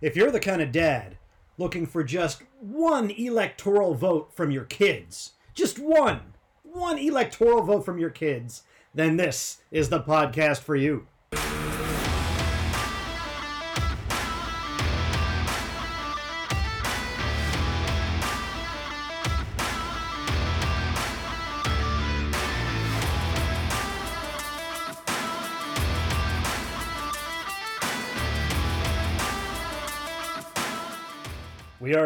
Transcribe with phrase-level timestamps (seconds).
[0.00, 1.18] If you're the kind of dad
[1.56, 7.98] looking for just one electoral vote from your kids, just one, one electoral vote from
[7.98, 8.62] your kids,
[8.94, 11.08] then this is the podcast for you.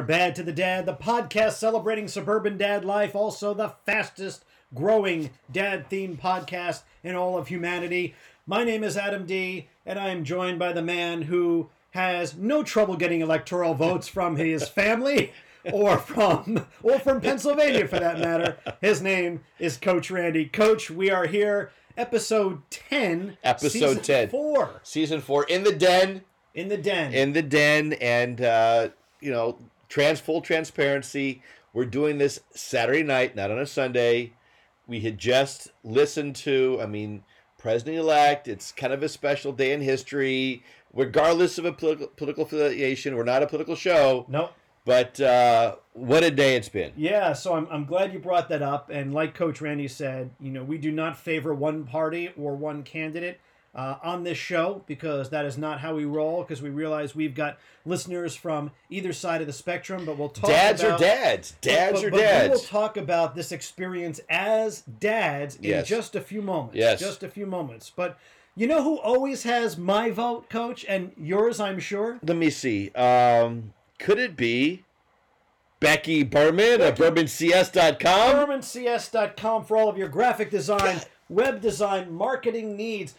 [0.02, 5.30] Are Bad to the Dad, the podcast celebrating suburban dad life, also the fastest growing
[5.52, 8.16] dad themed podcast in all of humanity.
[8.44, 12.64] My name is Adam D, and I am joined by the man who has no
[12.64, 15.32] trouble getting electoral votes from his family
[15.72, 18.56] or from or from Pennsylvania for that matter.
[18.80, 20.46] His name is Coach Randy.
[20.46, 23.36] Coach, we are here, episode 10.
[23.44, 24.30] Episode season 10.
[24.30, 26.22] 4 Season four in the den,
[26.54, 27.14] in the den.
[27.14, 28.88] in the den, and uh,
[29.20, 29.56] you know,
[29.92, 31.42] trans full transparency.
[31.74, 34.32] We're doing this Saturday night, not on a Sunday.
[34.86, 37.24] We had just listened to, I mean,
[37.58, 38.48] President elect.
[38.48, 43.14] It's kind of a special day in history, regardless of a political, political affiliation.
[43.16, 44.52] We're not a political show, nope.
[44.86, 46.92] but uh, what a day it's been.
[46.96, 48.88] Yeah, so I'm, I'm glad you brought that up.
[48.88, 52.82] And like Coach Randy said, you know, we do not favor one party or one
[52.82, 53.40] candidate
[53.74, 56.42] uh, on this show because that is not how we roll.
[56.42, 60.04] Because we realize we've got listeners from either side of the spectrum.
[60.04, 60.50] But we'll talk.
[60.50, 61.54] Dads about, are dads.
[61.60, 65.88] Dads but, are but We will talk about this experience as dads in Yes.
[65.88, 66.76] just a few moments.
[66.76, 67.00] Yes.
[67.00, 67.90] just a few moments.
[67.94, 68.18] But
[68.54, 72.18] you know who always has my vote, Coach, and yours, I'm sure.
[72.22, 72.90] Let me see.
[72.90, 74.84] Um, could it be
[75.80, 78.00] Becky Berman of BourbonCS.com?
[78.36, 81.00] BermanCS.com for all of your graphic design,
[81.30, 83.14] web design, marketing needs.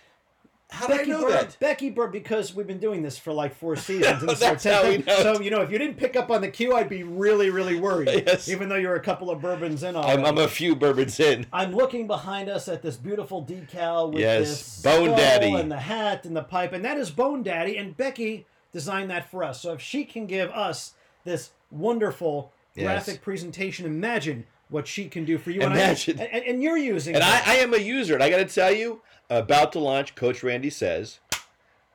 [0.73, 1.57] How did I Becky know Bird, that?
[1.59, 4.23] Becky Bird, because we've been doing this for like four seasons.
[4.23, 5.15] And That's how we know.
[5.21, 7.79] So, you know, if you didn't pick up on the cue, I'd be really, really
[7.79, 8.09] worried.
[8.25, 8.49] Yes.
[8.49, 10.25] Even though you're a couple of bourbons in I'm.
[10.25, 11.45] I'm a few bourbons in.
[11.53, 15.53] I'm looking behind us at this beautiful decal with Yes, this Bone Daddy.
[15.53, 17.77] and the hat and the pipe, and that is Bone Daddy.
[17.77, 19.61] And Becky designed that for us.
[19.61, 20.93] So if she can give us
[21.23, 22.85] this wonderful Yes.
[22.85, 25.61] graphic presentation, imagine what she can do for you.
[25.61, 26.19] Imagine.
[26.19, 27.15] And, I, and, and you're using.
[27.15, 27.47] And it.
[27.47, 30.43] I, I am a user, and I got to tell you, about to launch, Coach
[30.43, 31.19] Randy says.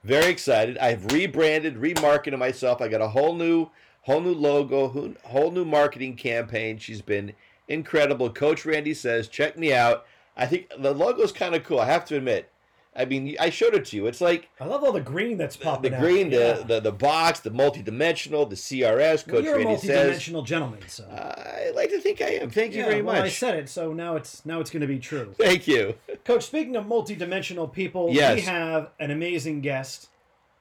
[0.04, 0.78] Very excited.
[0.78, 2.80] I've rebranded, remarketed myself.
[2.80, 3.70] I got a whole new,
[4.02, 6.78] whole new logo, whole- whole new marketing campaign.
[6.78, 7.32] She's been
[7.66, 8.30] incredible.
[8.30, 10.06] Coach Randy says, check me out.
[10.36, 11.80] I think the logo's kind of cool.
[11.80, 12.48] I have to admit.
[12.96, 14.06] I mean, I showed it to you.
[14.06, 16.00] It's like I love all the green that's popping out.
[16.00, 16.54] The green, Yeah.
[16.54, 19.26] the, the the box, the multi-dimensional, the CRS.
[19.26, 20.18] Well, Coach you're a Randy says.
[20.18, 21.04] multidimensional gentleman, so.
[21.08, 22.50] I like to think I am.
[22.50, 23.24] Thank you yeah, very well, much.
[23.24, 25.32] I said it, so now it's now it's going to be true.
[25.38, 25.94] Thank you.
[26.24, 30.08] Coach, speaking of multidimensional people, we have an amazing guest.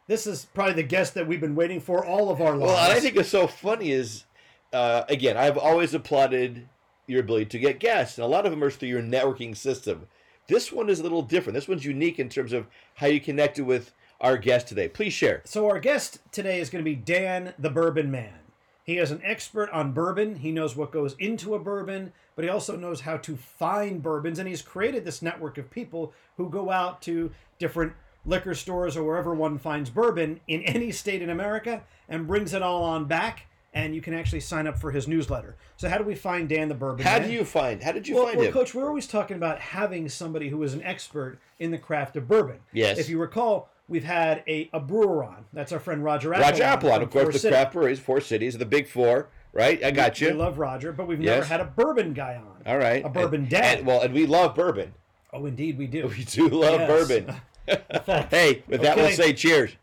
[0.07, 2.71] This is probably the guest that we've been waiting for all of our lives.
[2.71, 4.23] Well, I think what's so funny is,
[4.71, 6.69] uh, again, I've always applauded
[7.07, 10.07] your ability to get guests, and a lot of them are through your networking system.
[10.47, 11.55] This one is a little different.
[11.55, 14.87] This one's unique in terms of how you connected with our guest today.
[14.87, 15.41] Please share.
[15.43, 18.39] So our guest today is going to be Dan the Bourbon Man.
[18.83, 20.37] He is an expert on bourbon.
[20.37, 24.39] He knows what goes into a bourbon, but he also knows how to find bourbons.
[24.39, 27.91] And he's created this network of people who go out to different
[28.25, 32.61] liquor stores or wherever one finds bourbon in any state in America and brings it
[32.61, 33.46] all on back.
[33.73, 35.55] And you can actually sign up for his newsletter.
[35.75, 37.27] So how do we find Dan the Bourbon How Man?
[37.27, 37.83] do you find?
[37.83, 38.53] How did you well, find well, him?
[38.53, 42.27] Coach, we're always talking about having somebody who is an expert in the craft of
[42.27, 42.59] bourbon.
[42.73, 42.97] Yes.
[42.97, 45.45] If you recall, we've had a, a brewer on.
[45.53, 46.39] That's our friend Roger Applin.
[46.41, 47.53] Roger Applin, from of course, the City.
[47.53, 49.83] craft breweries, four cities, the big four, right?
[49.83, 50.33] I got We you.
[50.33, 52.63] We love Roger, but we've never had a bourbon guy on.
[52.65, 53.05] All right.
[53.05, 53.79] A bourbon and, dad.
[53.79, 54.93] and- well, and we love bourbon.
[55.33, 56.07] Oh, indeed, we do.
[56.17, 56.89] We do love Yes.
[56.89, 57.35] bourbon.
[58.31, 59.75] hey, with that, we'll say cheers.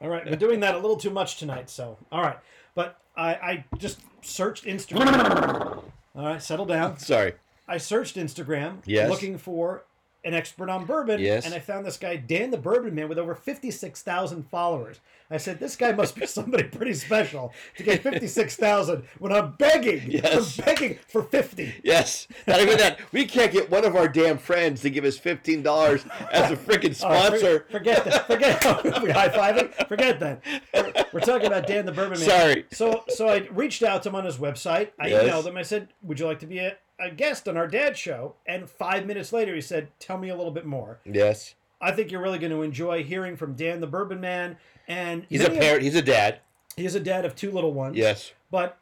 [0.00, 2.38] All right, we're doing that a little too much tonight, so all right.
[2.74, 5.82] But I, I just searched Instagram.
[6.14, 6.98] All right, settle down.
[6.98, 7.34] Sorry.
[7.68, 9.10] I searched Instagram Yes.
[9.10, 9.84] looking for
[10.26, 11.20] an expert on bourbon.
[11.20, 11.46] Yes.
[11.46, 15.00] And I found this guy, Dan the Bourbon Man, with over 56,000 followers.
[15.30, 20.10] I said, this guy must be somebody pretty special to get 56,000 when I'm begging.
[20.10, 20.58] Yes.
[20.58, 21.74] I'm begging for 50.
[21.82, 22.98] Yes, not even that.
[23.12, 26.56] We can't get one of our damn friends to give us fifteen dollars as a
[26.56, 27.66] freaking All right, oh, for- sponsor.
[27.70, 28.26] forget that.
[28.26, 28.64] Forget
[29.02, 29.72] we high fiving.
[29.88, 30.42] Forget that.
[30.74, 32.28] We're, we're talking about Dan the Bourbon Man.
[32.28, 32.64] Sorry.
[32.72, 34.90] So so I reached out to him on his website.
[35.00, 35.24] I Yes.
[35.24, 35.56] emailed him.
[35.56, 38.68] I said, "Would you like to be a, a guest on our dad show?" And
[38.68, 42.22] five minutes later, he said, "Tell me a little bit more." Yes, I think you're
[42.22, 44.56] really going to enjoy hearing from Dan the Bourbon Man.
[44.88, 45.82] And he's a many of- parent.
[45.82, 46.40] He's a dad.
[46.76, 47.96] He's a dad of two little ones.
[47.96, 48.78] Yes, But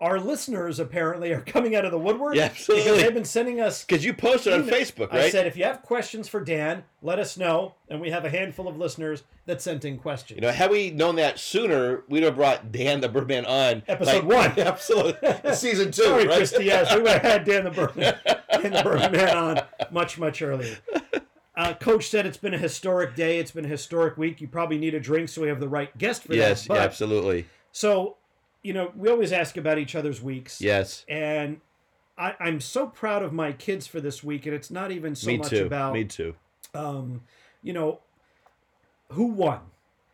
[0.00, 2.36] our listeners apparently are coming out of the woodwork.
[2.36, 2.84] Yeah, absolutely.
[2.84, 3.84] Because they've been sending us.
[3.84, 7.36] Because you posted on Facebook, I said, if you have questions for Dan, let us
[7.36, 7.74] know.
[7.88, 10.36] And we have a handful of listeners that sent in questions.
[10.36, 13.82] you know, had we known that sooner, we'd have brought Dan the Birdman on.
[13.88, 14.52] Episode one.
[14.58, 15.34] Absolutely.
[15.54, 16.36] Season two, Sorry, right?
[16.36, 16.64] Christy.
[16.64, 18.16] Yes, we would have had Dan the Birdman,
[18.52, 19.60] Dan the Birdman on
[19.90, 20.76] much, much earlier.
[21.56, 23.40] Uh, Coach said it's been a historic day.
[23.40, 24.40] It's been a historic week.
[24.40, 26.68] You probably need a drink, so we have the right guest for yes, that.
[26.68, 27.46] But, absolutely.
[27.72, 28.16] So,
[28.62, 30.60] you know, we always ask about each other's weeks.
[30.60, 31.04] Yes.
[31.08, 31.60] And
[32.16, 35.28] I, I'm so proud of my kids for this week, and it's not even so
[35.28, 35.66] Me much too.
[35.66, 36.34] about Me too.
[36.74, 37.22] um,
[37.62, 38.00] you know,
[39.10, 39.60] who won,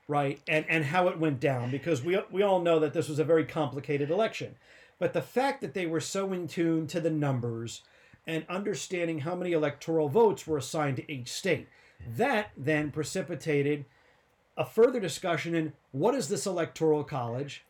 [0.06, 3.18] right, and and how it went down, because we we all know that this was
[3.18, 4.54] a very complicated election,
[4.98, 7.82] but the fact that they were so in tune to the numbers
[8.26, 11.68] and understanding how many electoral votes were assigned to each state,
[12.16, 13.84] that then precipitated
[14.56, 17.64] a further discussion in what is this electoral college.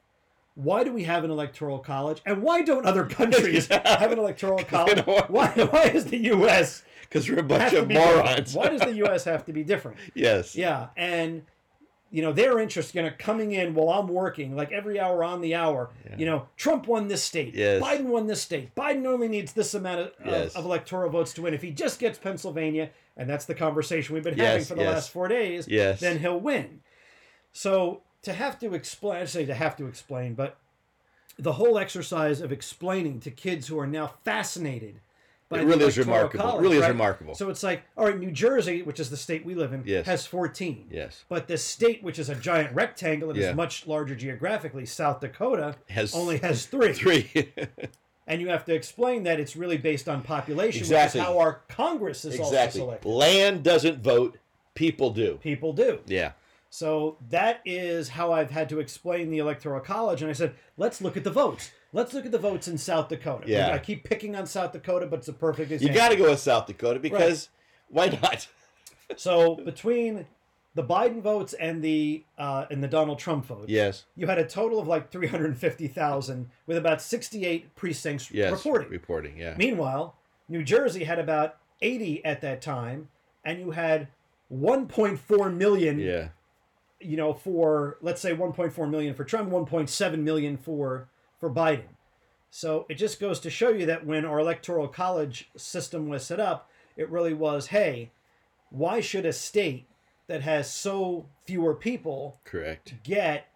[0.54, 4.58] Why do we have an electoral college, and why don't other countries have an electoral
[4.64, 5.00] college?
[5.00, 6.84] Why, why is the U.S.
[7.02, 8.54] Because we're a bunch of morons.
[8.54, 9.24] Why does the U.S.
[9.24, 9.96] have to be different?
[10.14, 10.54] yes.
[10.54, 11.42] Yeah, and
[12.10, 15.40] you know their interest, you know, coming in while I'm working, like every hour on
[15.40, 15.90] the hour.
[16.16, 17.54] You know, Trump won this state.
[17.54, 17.82] Yes.
[17.82, 18.72] Biden won this state.
[18.76, 20.54] Biden only needs this amount of, Yes.
[20.54, 21.54] of electoral votes to win.
[21.54, 24.94] If he just gets Pennsylvania, and that's the conversation we've been having for the yes.
[24.94, 25.98] last four days, Yes.
[25.98, 26.82] then he'll win.
[27.52, 30.56] So to have to explain, I say to have to explain, but
[31.38, 35.00] the whole exercise of explaining to kids who are now fascinated
[35.48, 36.44] by It really is remarkable.
[36.44, 37.34] It College, really is remarkable.
[37.34, 40.06] So it's like, all right, New Jersey, which is the state we live in, Yes.
[40.06, 40.86] has 14.
[40.90, 41.24] Yes.
[41.28, 43.50] But the state, which is a giant rectangle and Yeah.
[43.50, 46.92] is much larger geographically, South Dakota, Has only has three.
[46.92, 47.30] Three.
[48.26, 51.20] And you have to explain that it's really based on population, Exactly.
[51.20, 52.80] which is how our Congress is exactly.
[52.80, 53.06] also selected.
[53.06, 54.38] Land doesn't vote.
[54.74, 55.38] People do.
[55.42, 56.00] People do.
[56.06, 56.32] Yeah.
[56.74, 60.22] So that is how I've had to explain the Electoral College.
[60.22, 61.70] And I said, let's look at the votes.
[61.92, 63.44] Let's look at the votes in South Dakota.
[63.46, 63.72] Yeah.
[63.72, 66.40] I keep picking on South Dakota, but it's a perfect You got to go with
[66.40, 67.48] South Dakota because
[67.90, 68.48] why not?
[69.14, 70.26] So between
[70.74, 74.06] the Biden votes and the uh, and the Donald Trump votes, Yes.
[74.16, 78.50] you had a total of like 350,000 with about 68 precincts Yes.
[78.50, 78.88] reporting.
[78.90, 79.38] Reporting.
[79.38, 79.54] Yeah.
[79.56, 80.16] Meanwhile,
[80.48, 83.10] New Jersey had about 80 at that time,
[83.44, 84.08] and you had
[84.52, 86.28] 1.4 million, Yeah.
[87.04, 91.08] You know, for let's say 1.4 million for Trump, 1.7 million for
[91.38, 91.84] for Biden.
[92.50, 96.38] So it just goes to show you that when our electoral college system was set
[96.40, 98.10] up, it really was, hey,
[98.70, 99.86] why should a state
[100.28, 102.94] that has so fewer people Correct.
[103.02, 103.48] get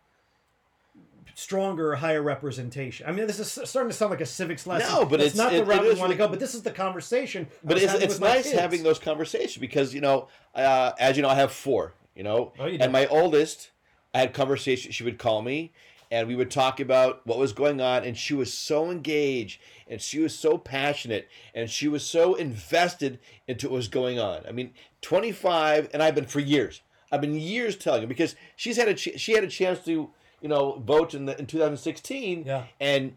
[1.34, 3.06] stronger, higher representation.
[3.08, 4.92] I mean, this is starting to sound like a civics lesson.
[4.92, 6.26] No, but It's it's- not the it- route we want to go.
[6.26, 7.46] But this is the conversation.
[7.62, 11.36] But it's, it's nice having those conversations because you know, uh, as you know, I
[11.36, 11.94] have four.
[12.18, 13.70] You know, Oh, you and my oldest,
[14.12, 14.92] I had conversations.
[14.96, 15.72] She would call me,
[16.10, 20.00] and we would talk about what was going on, and she was so engaged, and
[20.02, 24.40] she was so passionate, and she was so invested into what was going on.
[24.48, 26.82] I mean, twenty five, and I've been for years.
[27.12, 30.10] I've been years telling her because she's had a ch- she had a chance to
[30.42, 32.64] you know vote in the in 2016, Yeah.
[32.80, 33.16] and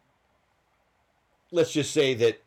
[1.51, 2.39] let's just say that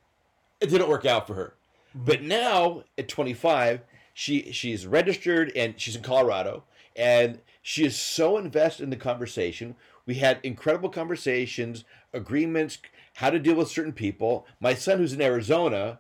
[0.61, 1.55] it didn't work out for her.
[1.97, 2.05] Mm-hmm.
[2.07, 3.81] But now at 25,
[4.15, 6.63] she she's registered and she's in Colorado
[6.97, 9.75] and she is so invested in the conversation.
[10.07, 12.79] We had incredible conversations, agreements,
[13.15, 14.47] how to deal with certain people.
[14.61, 15.99] My son who's in Arizona,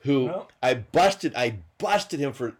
[0.00, 2.56] who Well- I busted, I busted him for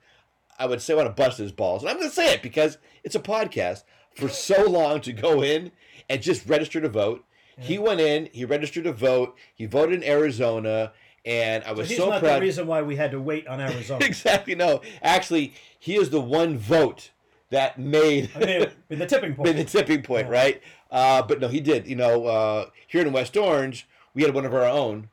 [0.58, 1.82] I would say I want to bust his balls.
[1.82, 5.43] And I'm going to say it because it's a podcast for so long to go
[5.43, 5.70] in
[6.08, 7.25] and just register to vote.
[7.58, 10.93] He went in, he registered to vote, he voted in Arizona,
[11.26, 12.36] and I was so, He's so not proud.
[12.36, 14.04] the reason why we had to wait on Arizona.
[14.06, 14.80] exactly, no.
[15.02, 17.10] Actually, he is the one vote
[17.50, 19.48] that made I mean, with the tipping point.
[19.54, 20.62] made the tipping point, right?
[20.90, 21.86] Uh, but no, he did.
[21.86, 25.10] You know, uh, here in West Orange, we had one of our own,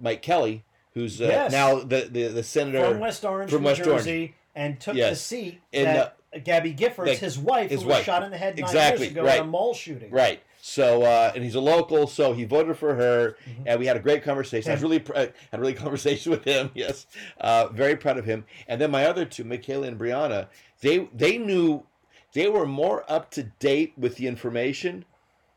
[0.00, 1.52] Mike Kelly, who's uh, Yes.
[1.52, 3.98] now the, the the senator from West Orange, from New West Orange.
[4.00, 8.22] Jersey, and took the seat And, that Gabby Giffords, his wife, his who was shot
[8.22, 9.38] in the head nine Exactly, years ago right.
[9.40, 10.10] in a mall shooting.
[10.10, 10.42] Right.
[10.68, 14.00] So, uh, and he's a local, so he voted for her, and we had a
[14.00, 14.72] great conversation.
[14.72, 16.72] I was really pr- uh, had a really conversation with him.
[16.74, 17.06] Yes,
[17.40, 18.44] uh, very proud of him.
[18.66, 20.48] And then my other two, Michaela and Brianna,
[20.80, 21.86] they they knew
[22.32, 25.04] they were more up to date with the information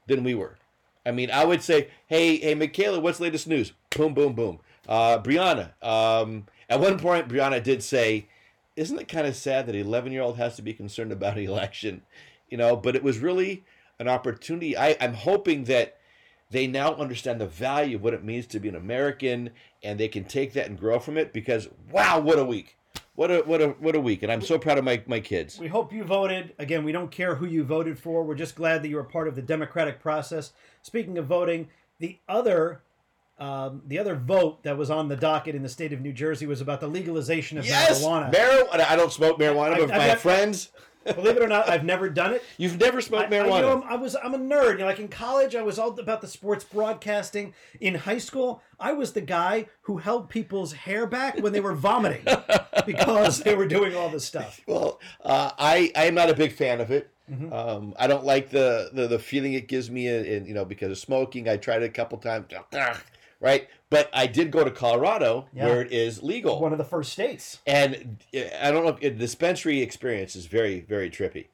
[0.06, 0.60] than we were.
[1.04, 3.74] I mean, I would say, hey, hey, Michaela, what's the latest news?
[3.90, 4.60] Boom, boom, boom.
[4.88, 8.28] Uh, Brianna, um, at one point, Brianna did say,
[8.76, 11.36] isn't it kind of sad that an 11 year old has to be concerned about
[11.40, 12.04] an election?
[12.48, 13.66] You know, but it was really
[14.00, 14.78] an opportunity.
[14.78, 15.98] I, I'm hoping that
[16.50, 19.52] they now understand the value of what it means to be an American
[19.84, 22.78] and they can take that and grow from it because, wow, what a week.
[23.16, 25.60] What a what a what a week, and I'm so proud of my, my kids.
[25.60, 26.54] We hope you voted.
[26.58, 28.24] Again, we don't care who you voted for.
[28.24, 30.54] We're just glad that you were part of the democratic process.
[30.84, 31.68] Speaking of voting,
[32.00, 32.82] the other
[33.38, 36.46] um, the other vote that was on the docket in the state of New Jersey
[36.46, 38.34] was about the legalization of Yes, marijuana.
[38.34, 38.86] marijuana.
[38.90, 40.72] I don't smoke marijuana, I- but I've my got- friends,
[41.16, 42.44] Believe it or not, I've never done it.
[42.58, 43.56] you've never smoked I, I- marijuana.
[43.56, 44.74] you know, I'm- I was I'm a nerd.
[44.74, 47.54] You know, like in college, I was all about the sports broadcasting.
[47.80, 51.74] In high school, I was the guy who held people's hair back when they were
[51.76, 52.26] vomiting
[52.86, 54.62] because they were doing all this stuff.
[54.68, 57.10] Well, uh, I I am not a big fan of it.
[57.32, 57.54] Mhm.
[57.54, 60.90] Um, I don't like the, the the feeling it gives me, in, you know, because
[60.92, 61.48] of smoking.
[61.48, 62.48] I tried it a couple times,
[63.40, 63.68] right?
[63.90, 65.66] But I did go to Colorado, Yeah.
[65.66, 67.60] where it is legal, One of the first states.
[67.66, 68.92] and uh, I don't know.
[68.92, 71.48] If, the dispensary experience is very very trippy.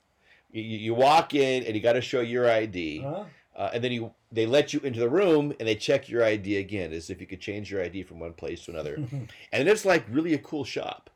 [0.52, 3.24] You, you walk in and you got to show your ID, Huh?
[3.56, 6.58] uh, and then you they let you into the room and they check your ID
[6.58, 8.96] again, as if you could change your ID from one place to another.
[9.54, 11.10] and it's like really a cool shop.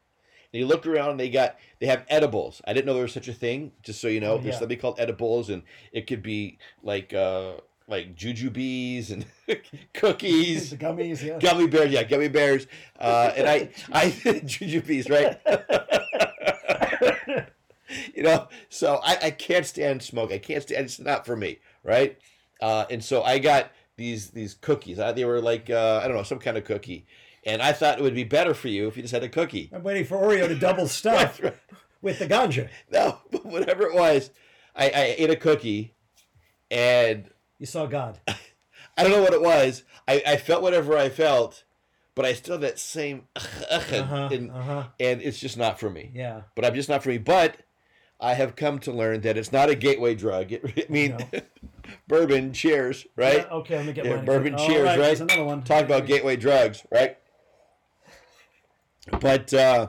[0.52, 2.62] And you look around, and they got they have edibles.
[2.66, 3.72] I didn't know there was such a thing.
[3.84, 7.54] Just so you know, Oh, there's something called edibles, and it could be like uh
[7.89, 9.25] like jujubes and
[9.93, 11.39] cookies, gummies, yeah.
[11.39, 12.67] gummy bears, yeah, gummy bears.
[13.00, 15.39] Uh, and I I jujubes, right?
[18.15, 20.31] you know, so I, I can't stand smoke.
[20.31, 20.86] I can't stand.
[20.86, 22.17] It's not for me, right?
[22.62, 25.00] Uh, and so I got these these cookies.
[25.00, 27.05] Uh, they were like uh, I don't know some kind of cookie,
[27.46, 29.69] and I thought it would be better for you if you just had a cookie.
[29.74, 31.58] I'm waiting for Oreo to double stuff Right, right.
[32.01, 32.69] with the ganja.
[32.91, 34.29] No, but whatever it was,
[34.75, 35.93] I, I ate a cookie,
[36.69, 37.29] and
[37.60, 38.20] You saw God.
[38.28, 39.84] I don't know what it was.
[40.08, 41.63] I, I felt whatever I felt,
[42.16, 44.84] but I still have that same, Uh-huh, and, uh-huh.
[45.00, 46.12] and it's just not for me.
[46.13, 46.42] Yeah.
[46.56, 47.18] But I'm just not for me.
[47.18, 47.58] But
[48.20, 50.51] I have come to learn that it's not a gateway drug.
[50.51, 51.16] It, I mean,
[52.08, 53.46] bourbon, cheers, right?
[53.48, 54.98] Yeah, okay, let me get Yeah, bourbon cheers, right?
[54.98, 55.63] there's another one.
[55.63, 57.18] Talk about gateway drugs, right?
[59.20, 59.88] But uh,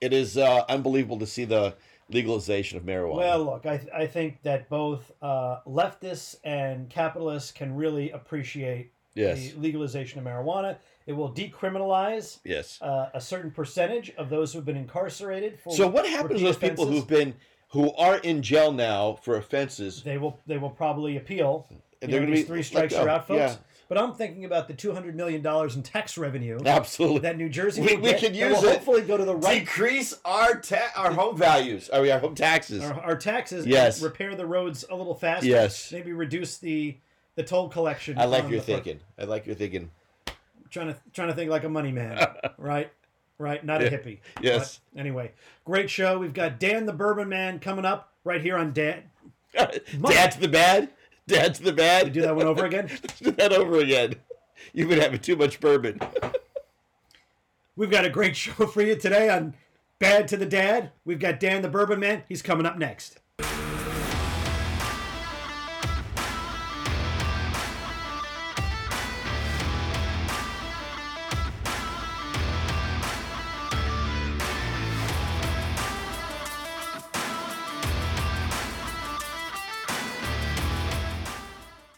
[0.00, 1.74] it is uh, unbelievable to see the
[2.10, 3.16] legalization of marijuana.
[3.16, 9.52] Well, look, I, I think that both uh, leftists and capitalists can really appreciate yes,
[9.52, 10.76] the legalization of marijuana.
[11.06, 12.80] It will decriminalize yes.
[12.82, 15.74] uh, a certain percentage of those who've been incarcerated for.
[15.74, 17.34] So what happens to those people who've been
[17.70, 20.38] who are in jail now for offenses, They will.
[20.46, 21.66] They will probably appeal.
[21.70, 23.02] and You they're going to be three strikes go.
[23.02, 23.38] are out, folks.
[23.38, 23.56] Yeah,
[23.90, 27.18] But I'm thinking about the two hundred million dollars in tax revenue absolutely.
[27.22, 28.70] that New Jersey We- we could use it.
[28.70, 31.88] hopefully go to the right Decrease our ta- our home values.
[31.90, 32.84] Are we our home taxes?
[32.84, 33.66] our, our taxes.
[33.66, 34.00] Yes.
[34.00, 35.48] repair the roads a little faster.
[35.48, 35.90] Yes.
[35.90, 36.98] Maybe reduce the
[37.34, 38.16] the toll collection.
[38.16, 39.00] I like your thinking.
[39.18, 39.90] I like your thinking.
[40.70, 42.24] Trying to trying to think like a money man,
[42.58, 42.92] right?
[43.38, 44.18] Right, not a hippie.
[44.40, 44.78] Yes.
[44.94, 45.32] But anyway,
[45.64, 46.16] great show.
[46.16, 49.02] We've got Dan the Bourbon Man coming up right here on Dan.
[49.52, 50.90] Dad to the bad.
[51.30, 52.12] Dad to the We bad.
[52.12, 52.88] do that one over again.
[52.90, 54.14] Let's do that over again.
[54.72, 56.00] You've been having too much bourbon.
[57.76, 59.54] We've got a great show for you today on
[59.98, 60.90] Bad to the Dad.
[61.04, 62.24] We've got Dan the Bourbon Man.
[62.28, 63.18] He's coming up next.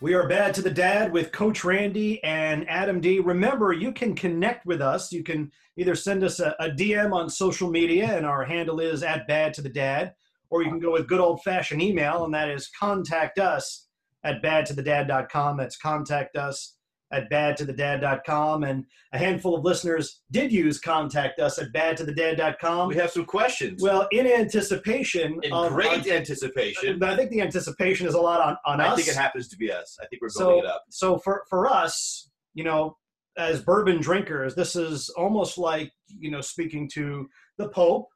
[0.02, 3.20] We are Bad to the Dad with Coach Randy and Adam D.
[3.20, 5.12] Remember, you can connect with us.
[5.12, 9.04] You can either send us a, a DM on social media, and our handle is
[9.04, 10.14] at Bad to the Dad,
[10.50, 13.86] or you can go with good old fashioned email, and that is contact us
[14.24, 15.56] at badtothedad.com.
[15.56, 16.74] That's contact us
[17.12, 18.64] at badtothedad.com.
[18.64, 22.88] And a handful of listeners did use contact us at badtothedad.com.
[22.88, 23.82] We have some questions.
[23.82, 26.98] Well, in anticipation in of great our- anticipation.
[26.98, 28.96] but I think the anticipation is a lot on, on I us.
[28.96, 29.96] think it happens to be us.
[30.02, 30.84] I think we're building so, it up.
[30.90, 32.96] so for for us, you know,
[33.36, 37.28] as bourbon drinkers, this is almost like you know speaking to
[37.58, 38.08] the Pope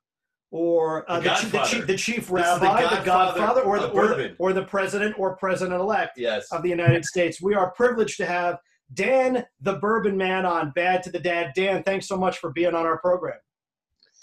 [0.50, 3.78] or uh, The the, chief, the, chief, the chief the rabbi, the Godfather Godfather, or
[3.80, 6.46] the, or the or the president or president elect Yes.
[6.52, 7.42] of the United States.
[7.42, 8.58] We are privileged to have
[8.94, 11.52] Dan, the Bourbon Man, on Bad to the Dad.
[11.54, 13.38] Dan, thanks so much for being on our program.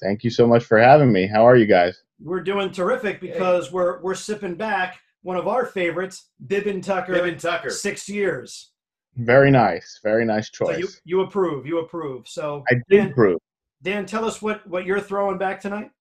[0.02, 1.28] Thank you so much for having me.
[1.28, 2.02] How are you guys?
[2.22, 7.14] We're doing terrific because we're we're sipping back one of our favorites, Bib and Tucker,
[7.16, 7.70] Kevin Tucker.
[7.70, 8.72] six years.
[9.16, 10.00] Very nice.
[10.04, 10.80] Very nice So choice.
[10.80, 12.28] you you approve, you approve.
[12.28, 13.40] So I Dan, did prove.
[13.82, 15.92] Dan, tell us what what you're throwing back tonight.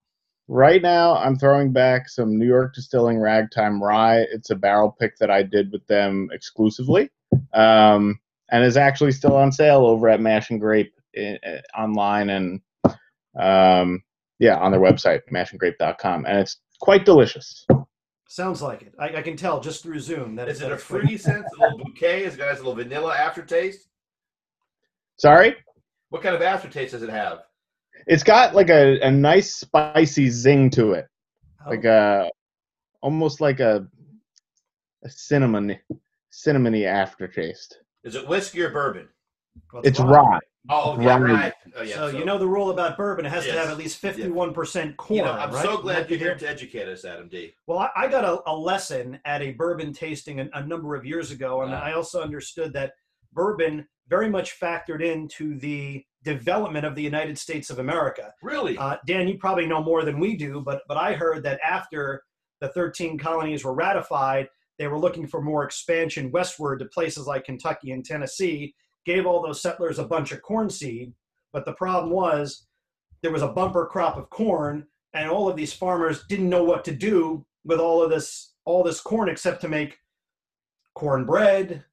[0.49, 4.27] Right now, I'm throwing back some New York Distilling Ragtime Rye.
[4.33, 7.11] It's a barrel pick that I did with them exclusively,
[7.55, 8.19] um,
[8.53, 12.61] and is actually still on sale over at Mash and Grape i- i- online and
[13.41, 14.03] um,
[14.39, 17.67] yeah, on their website mashandgrape.com, and it's quite delicious.
[18.29, 18.95] Sounds like it.
[18.99, 21.45] I, I can tell just through Zoom that Is it a fruity scent?
[21.45, 22.25] A little bouquet?
[22.25, 23.89] Has it got a little vanilla aftertaste?
[25.19, 25.55] Sorry,
[26.09, 27.41] What kind of aftertaste does it have?
[28.07, 31.07] it's got like a, a nice spicy zing to it.
[31.65, 32.31] Oh, like a
[33.03, 33.87] almost like a
[35.05, 35.77] a cinnamon
[36.33, 37.79] cinnamony aftertaste.
[38.05, 39.09] Is it whiskey or bourbon?
[39.73, 40.21] Well, It's rye.
[40.21, 40.39] rye.
[40.71, 41.33] Oh, yeah, Rye.
[41.33, 41.53] right.
[41.77, 41.95] Oh, yeah.
[41.97, 44.97] so, you know the rule about bourbon; it has to have at least fifty-one percent
[44.97, 45.19] corn.
[45.19, 45.65] you know, I'm right?
[45.65, 47.53] so glad you're here to educate us, Adam D.
[47.67, 51.05] Well, I, I got a, a lesson at a bourbon tasting a, a number of
[51.05, 51.81] years ago, and Wow.
[51.83, 52.93] I also understood that
[53.33, 58.33] bourbon very much factored into the development of the United States of America.
[58.43, 58.79] Really?
[58.79, 62.23] Uh, Dan, you probably know more than we do, but but I heard that after
[62.61, 64.49] the 13 colonies were ratified,
[64.83, 68.75] they were looking for more expansion westward to places like Kentucky and Tennessee.
[69.07, 71.13] Gave all those settlers a bunch of corn seed,
[71.53, 72.67] but the problem was
[73.23, 76.85] there was a bumper crop of corn, and all of these farmers didn't know what
[76.87, 79.99] to do with all of this all this corn except to make
[80.95, 81.85] cornbread,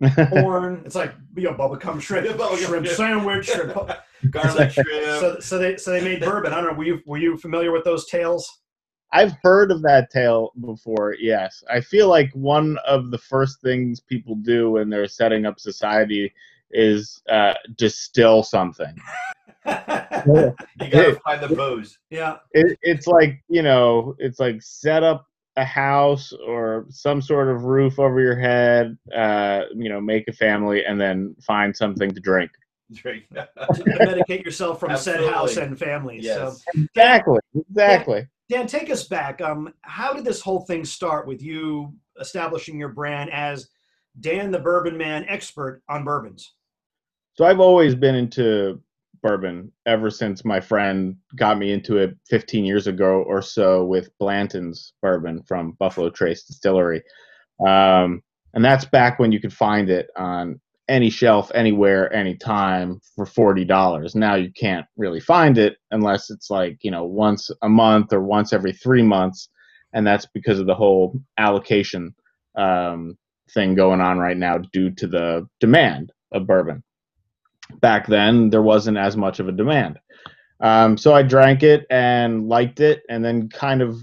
[0.30, 0.82] corn.
[0.84, 2.96] it's like you know, bubblegum shrimp, Yeah, bubblegum shrimp shrimp.
[2.96, 3.90] sandwich, shrimp.
[4.30, 4.88] Garlic shrimp.
[5.20, 6.52] So, so they so they made bourbon.
[6.52, 6.78] I don't know.
[6.78, 8.48] Were you were you familiar with those tales?
[9.16, 11.16] I've heard of that tale before.
[11.18, 15.58] Yes, I feel like one of the first things people do when they're setting up
[15.58, 16.34] society
[16.70, 18.94] is uh, distill something.
[19.66, 20.52] you
[20.90, 21.98] gotta find the booze.
[22.10, 22.36] yeah.
[22.52, 27.64] It, it's like you know, it's like set up a house or some sort of
[27.64, 28.98] roof over your head.
[29.16, 32.50] Uh, you know, make a family and then find something to drink.
[32.92, 33.24] Drink.
[33.34, 36.18] to, to medicate yourself from said house and family.
[36.20, 36.62] yes.
[36.62, 37.40] So, Exactly.
[37.70, 38.26] Exactly.
[38.48, 39.40] Dan, take us back.
[39.40, 43.68] Um, how did this whole thing start with you establishing your brand as
[44.20, 46.54] Dan the Bourbon Man expert on bourbons?
[47.34, 48.80] So I've always been into
[49.22, 54.16] bourbon ever since my friend got me into it 15 years ago or so with
[54.18, 57.02] Blanton's bourbon from Buffalo Trace Distillery.
[57.66, 58.22] Um,
[58.54, 64.14] and that's back when you could find it on any shelf, anywhere, anytime for $40.
[64.14, 68.22] Now you can't really find it unless it's like, you know, once a month or
[68.22, 69.48] once every three months.
[69.92, 72.14] And that's because of the whole allocation
[72.56, 73.16] um,
[73.52, 76.82] thing going on right now due to the demand of bourbon
[77.80, 79.98] back then there wasn't as much of a demand.
[80.60, 83.98] Um, so I drank it and liked it, and then kind of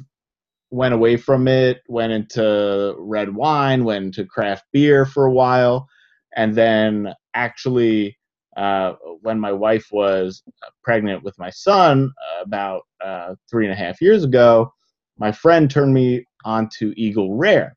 [0.69, 1.81] went away from it.
[1.87, 5.87] Went into red wine, went into craft beer for a while,
[6.35, 8.17] and then actually,
[8.57, 10.43] uh, when my wife was
[10.83, 14.71] pregnant with my son uh, about uh, three and a half years ago,
[15.17, 17.75] my friend turned me onto Eagle Rare,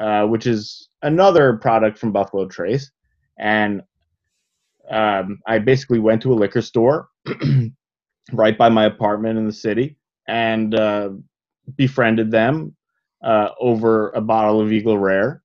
[0.00, 2.90] uh, which is another product from Buffalo Trace,
[3.38, 3.82] and
[4.90, 7.08] um, I basically went to a liquor store
[8.32, 11.10] right by my apartment in the city and uh,
[11.76, 12.74] befriended them
[13.22, 15.42] uh, over a bottle of Eagle Rare.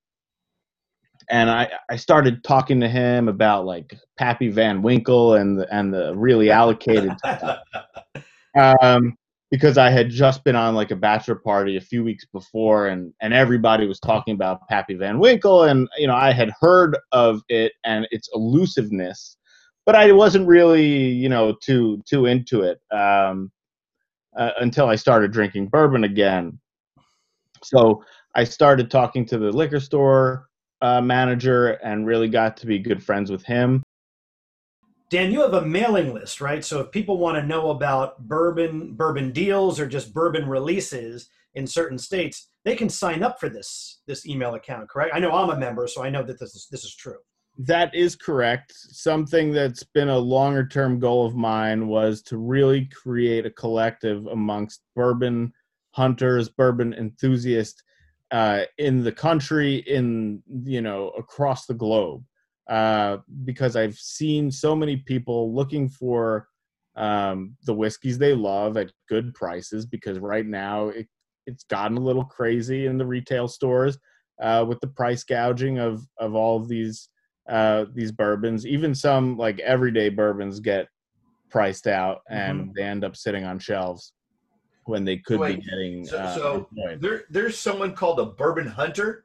[1.30, 5.92] And I, I started talking to him about like Pappy Van Winkle and the, and
[5.92, 7.12] the really allocated
[8.58, 9.16] um,
[9.50, 13.12] because I had just been on like a bachelor party a few weeks before, and
[13.20, 17.42] and everybody was talking about Pappy Van Winkle, and you know I had heard of
[17.48, 19.36] it and its elusiveness,
[19.86, 23.52] but I wasn't really you know too too into it um,
[24.36, 26.58] uh, until I started drinking bourbon again.
[27.62, 28.02] So
[28.34, 30.48] I started talking to the liquor store
[30.84, 33.82] uh, manager and really got to be good friends with him.
[35.08, 36.62] Dan, you have a mailing list, right?
[36.62, 41.66] So if people want to know about bourbon, bourbon deals, or just bourbon releases in
[41.66, 45.14] certain states, they can sign up for this this email account, correct?
[45.14, 47.18] I know I'm a member, so I know that this is this is true.
[47.56, 48.74] That is correct.
[48.74, 54.26] Something that's been a longer term goal of mine was to really create a collective
[54.26, 55.52] amongst bourbon
[55.92, 57.82] hunters, bourbon enthusiasts
[58.34, 62.24] uh, in the country, in you know across the globe,
[62.68, 66.48] uh, because I've seen so many people looking for
[66.96, 69.86] um, the whiskeys they love at good prices.
[69.86, 71.06] Because right now it,
[71.46, 73.98] it's gotten a little crazy in the retail stores
[74.42, 77.10] uh, with the price gouging of of all of these
[77.48, 78.66] uh, these bourbons.
[78.66, 80.88] Even some like everyday bourbons get
[81.50, 84.12] priced out and they end up sitting on shelves
[84.86, 86.06] when they could Wait, be getting.
[86.06, 86.68] so- uh, so-
[87.00, 89.24] There, there's someone called a bourbon hunter.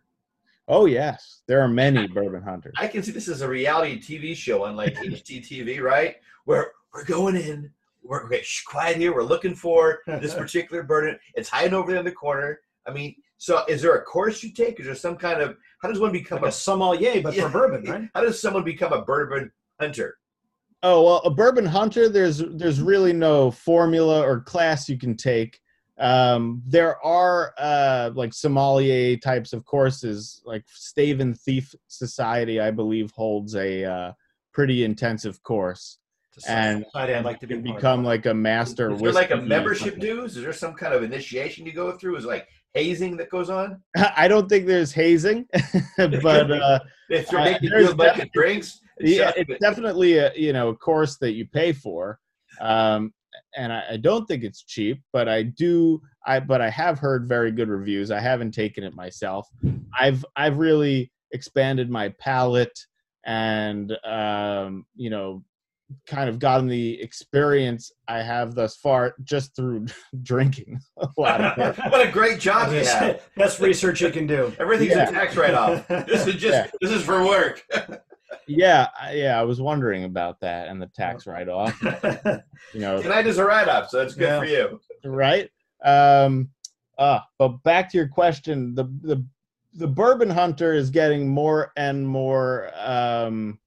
[0.67, 2.73] oh yes, there are many bourbon hunters.
[2.77, 6.15] I can see this as a reality TV show on like HGTV, right?
[6.45, 7.71] Where we're going in,
[8.03, 9.13] we're okay, shh, quiet here.
[9.13, 11.19] We're looking for this particular bourbon.
[11.35, 12.59] It's hiding over there in the corner.
[12.87, 14.79] I mean, so is there a course you take?
[14.79, 17.49] Is there some kind of how does one become Like a a sommelier, but Yeah.
[17.49, 18.09] for bourbon, right?
[18.15, 20.17] How does someone become a bourbon hunter?
[20.81, 22.07] Oh well, a bourbon hunter.
[22.07, 25.59] There's there's really no formula or class you can take.
[25.97, 32.71] Um, there are uh, like sommelier types of courses, like Stave and Thief Society, I
[32.71, 34.11] believe, holds a uh,
[34.53, 35.97] pretty intensive course,
[36.47, 38.91] and, I'd, like to be can become like a master.
[38.93, 40.37] Is there like a membership dues?
[40.37, 42.15] Is there some kind of initiation you go through?
[42.15, 43.81] Is like hazing that goes on?
[44.15, 45.45] I don't think there's hazing,
[45.97, 49.25] but uh, If you're Uh, making there's you a bunch of definitely- drinks, and yeah,
[49.31, 52.19] shut- it's definitely a you know a course that you pay for,
[52.61, 53.13] um,
[53.55, 55.01] and I, I don't think it's cheap.
[55.13, 58.11] But I do, I but I have heard very good reviews.
[58.11, 59.47] I haven't taken it myself.
[59.99, 62.77] I've I've really expanded my palate,
[63.25, 65.43] and um, you know,
[66.07, 69.87] kind of gotten the experience I have thus far just through
[70.23, 71.77] drinking a lot of it.
[71.91, 73.21] what a great job you have.
[73.35, 74.53] Best research you can do.
[74.59, 75.09] Everything's Yeah.
[75.09, 75.87] a tax write-off.
[75.87, 76.67] This is just Yeah.
[76.81, 77.63] this is for work.
[78.47, 81.79] Yeah, yeah, I was wondering about that and the tax write-off.
[82.73, 84.39] You know, Tonight is a write-off, so it's good Yeah.
[84.39, 84.81] for you.
[85.05, 85.49] right?
[85.83, 86.49] Um,
[86.97, 89.25] uh, but back to your question, the the
[89.75, 93.59] the bourbon hunter is getting more and more, um,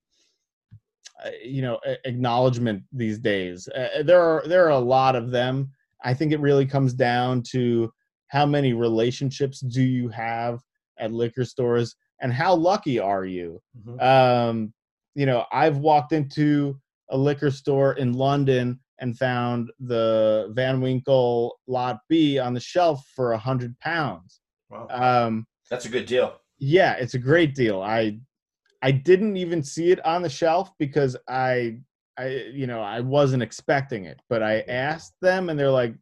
[1.24, 3.66] uh, you know, acknowledgement these days.
[3.68, 5.70] Uh, there are there are a lot of them.
[6.04, 7.92] I think it really comes down to
[8.28, 10.60] how many relationships do you have
[10.98, 13.60] at liquor stores, and how lucky are you?
[13.86, 14.00] Mhm.
[14.02, 14.72] um,
[15.14, 16.80] you know, I've walked into
[17.10, 23.04] a liquor store in London and found the Van Winkle Lot B on the shelf
[23.14, 24.40] for a hundred pounds.
[24.70, 24.86] Wow.
[24.88, 26.40] Um, That's a good deal.
[26.58, 27.82] yeah, it's a great deal.
[27.82, 28.18] I
[28.80, 31.80] I didn't even see it on the shelf because I
[32.16, 35.94] I you know I wasn't expecting it, but I asked them and they're like,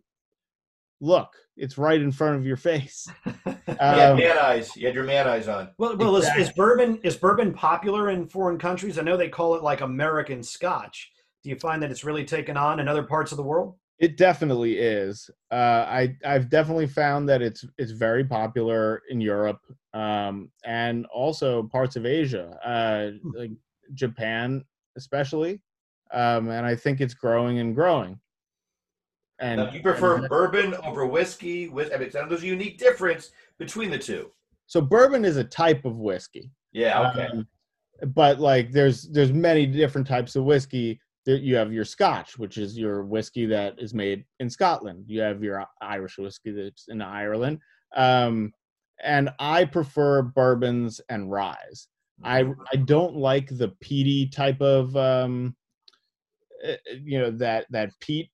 [1.01, 3.09] "Look, it's right in front of your face."
[3.71, 4.77] You had Um, man eyes.
[4.77, 5.71] You had your man eyes on.
[5.79, 8.99] Well, well, is, is bourbon is bourbon popular in foreign countries?
[8.99, 11.11] I know they call it like American Scotch.
[11.43, 13.77] Do you find that it's really taken on in other parts of the world?
[13.99, 15.31] It definitely is.
[15.51, 19.61] Uh, I I've definitely found that it's it's very popular in Europe
[19.95, 23.53] um, and also parts of Asia, uh, like
[23.95, 24.65] Japan
[24.97, 25.61] especially,
[26.13, 28.19] um, and I think it's growing and growing.
[29.41, 31.69] And Now, you prefer and- bourbon over whiskey?
[31.69, 34.31] With I mean, there's a unique difference between the two.
[34.67, 36.51] so bourbon is a type of whiskey.
[36.73, 37.11] Yeah.
[37.11, 37.27] Okay.
[37.27, 37.49] Um,
[38.15, 41.01] but like there's there's many different types of whiskey.
[41.27, 45.05] You have your Scotch, which is your whiskey that is made in Scotland.
[45.07, 47.59] You have your Irish whiskey that's in Ireland.
[47.95, 48.53] Um,
[49.03, 51.89] and I prefer bourbons and ryes.
[52.25, 55.55] I I don't like the peaty type of um,
[56.67, 58.31] uh, you know that that peat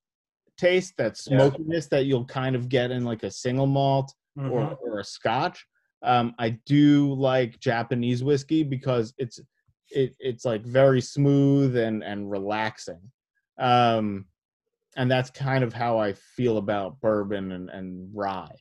[0.56, 1.38] taste, that Yeah.
[1.38, 4.50] smokiness that you'll kind of get in like a single malt Mhm.
[4.50, 5.66] or, or a scotch.
[6.02, 9.40] Um, I do like Japanese whiskey because it's
[9.90, 13.00] it, it's like very smooth and and relaxing.
[13.58, 14.26] Um,
[14.96, 18.56] and that's kind of how I feel about bourbon and, and rye.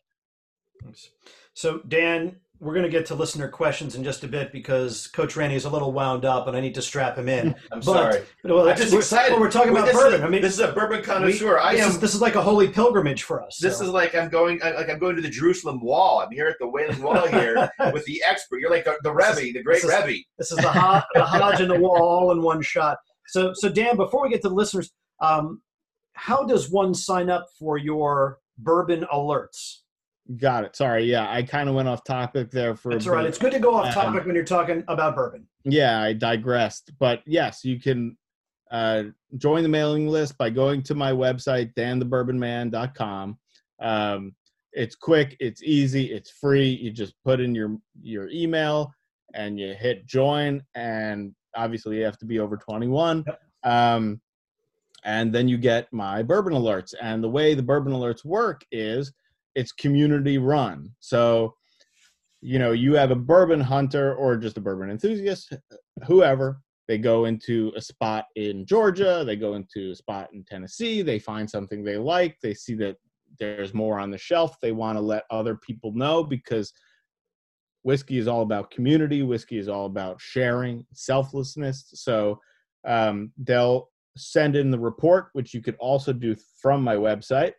[1.54, 5.36] So, Dan, we're going to get to listener questions in just a bit because Coach
[5.36, 7.50] Randy is a little wound up, and I need to strap him in.
[7.72, 8.22] I'm But- sorry.
[8.44, 9.34] Well, I'm just we're- excited.
[9.34, 10.22] well, we're talking about this bourbon.
[10.22, 11.60] Is, I mean, this is a bourbon we- connoisseur.
[11.60, 11.90] I this am.
[11.92, 13.60] Is, this is like a holy pilgrimage for us.
[13.62, 13.84] This so.
[13.86, 16.22] is like I'm going, I- like I'm going to the Jerusalem Wall.
[16.22, 18.60] I'm here at the Wailing Wall here with the expert.
[18.60, 20.24] You're like the, the Rebbe, the great this is- Rebbe.
[20.40, 22.98] This is the, Hod, the Hajj and the wall all in one shot.
[23.28, 25.62] So, so Dan, before we get to the listeners, um,
[26.14, 29.82] how does one sign up for your bourbon alerts?
[30.38, 30.76] Got it.
[30.76, 32.90] Sorry, yeah, I kind of went off topic there for.
[32.90, 33.26] a That's right.
[33.26, 35.48] It's good to go off Um, topic when you're talking about bourbon.
[35.66, 38.18] yeah i digressed but yes you can
[38.72, 39.04] uh,
[39.38, 43.38] join the mailing list by going to my website danthebourbonman.com
[43.82, 44.36] um,
[44.74, 48.92] it's quick it's easy it's free you just put in your your email
[49.34, 53.40] and you hit join and obviously you have to be over 21 Yep.
[53.64, 54.22] um,
[55.04, 59.14] and then you get my bourbon alerts and the way the bourbon alerts work is
[59.56, 60.92] it's community run.
[61.00, 61.56] So
[62.42, 65.54] you know you have a bourbon hunter or just a bourbon enthusiast
[66.06, 71.02] whoever they go into a spot in georgia they go into a spot in tennessee
[71.02, 72.98] they find something they like they see that
[73.40, 76.72] there's more on the shelf they want to let other people know because
[77.86, 81.92] whiskey is all about community whiskey is all about sharing selflessness.
[81.94, 82.40] So
[82.86, 87.54] um, they'll send in the report which you could also do from my website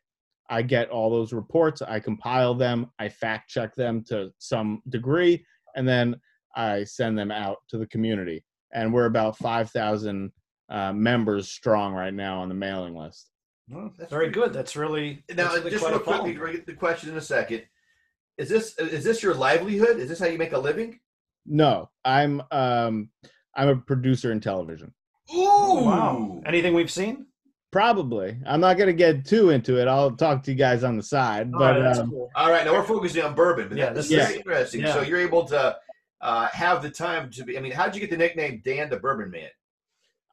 [0.48, 5.44] I get all those reports, I compile them, I fact check them to some degree,
[5.74, 6.16] and then
[6.54, 8.44] I send them out to the community.
[8.72, 10.32] And we're about 5,000
[10.68, 13.30] uh, members strong right now on the mailing list.
[13.68, 14.52] Well, That's very pretty- good.
[14.52, 17.62] That's really Now, that's really just quite real quickly, we'll the question in a second.
[18.38, 19.98] Is this is this your livelihood?
[19.98, 21.00] Is this how you make a living?
[21.46, 23.09] No, I'm um,
[23.56, 24.92] I'm a producer in television.
[25.35, 26.42] Ooh, Oh, wow.
[26.46, 27.26] Anything we've seen?
[27.77, 28.39] Probably.
[28.47, 29.87] I'm not going to get too into it.
[29.87, 31.51] I'll talk to you guys on the side.
[31.53, 32.31] All right, But that's um, cool.
[32.35, 34.81] All right, now we're focusing on bourbon, but Yeah, yeah, this this is is- interesting.
[34.81, 34.95] yeah.
[34.95, 35.77] So you're able to
[36.23, 37.59] uh, have the time to be.
[37.59, 39.51] I mean, how did you get the nickname Dan the Bourbon Man?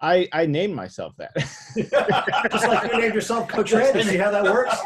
[0.01, 1.33] I I named myself that.
[2.51, 4.03] Just like you named yourself Coach Randy.
[4.03, 4.77] See how that works?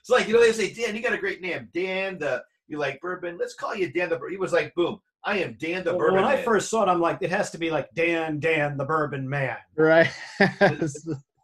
[0.00, 2.78] It's like you know they say, Dan, you got a great name, Dan the You
[2.78, 3.36] like bourbon?
[3.38, 4.16] Let's call you Dan the.
[4.16, 6.14] Bur-" He was like, boom, I am Dan the Well, bourbon.
[6.22, 8.84] when I first saw it, I'm like, it has to be like Dan, Dan, the
[8.86, 9.56] Bourbon Man.
[9.76, 10.08] Right.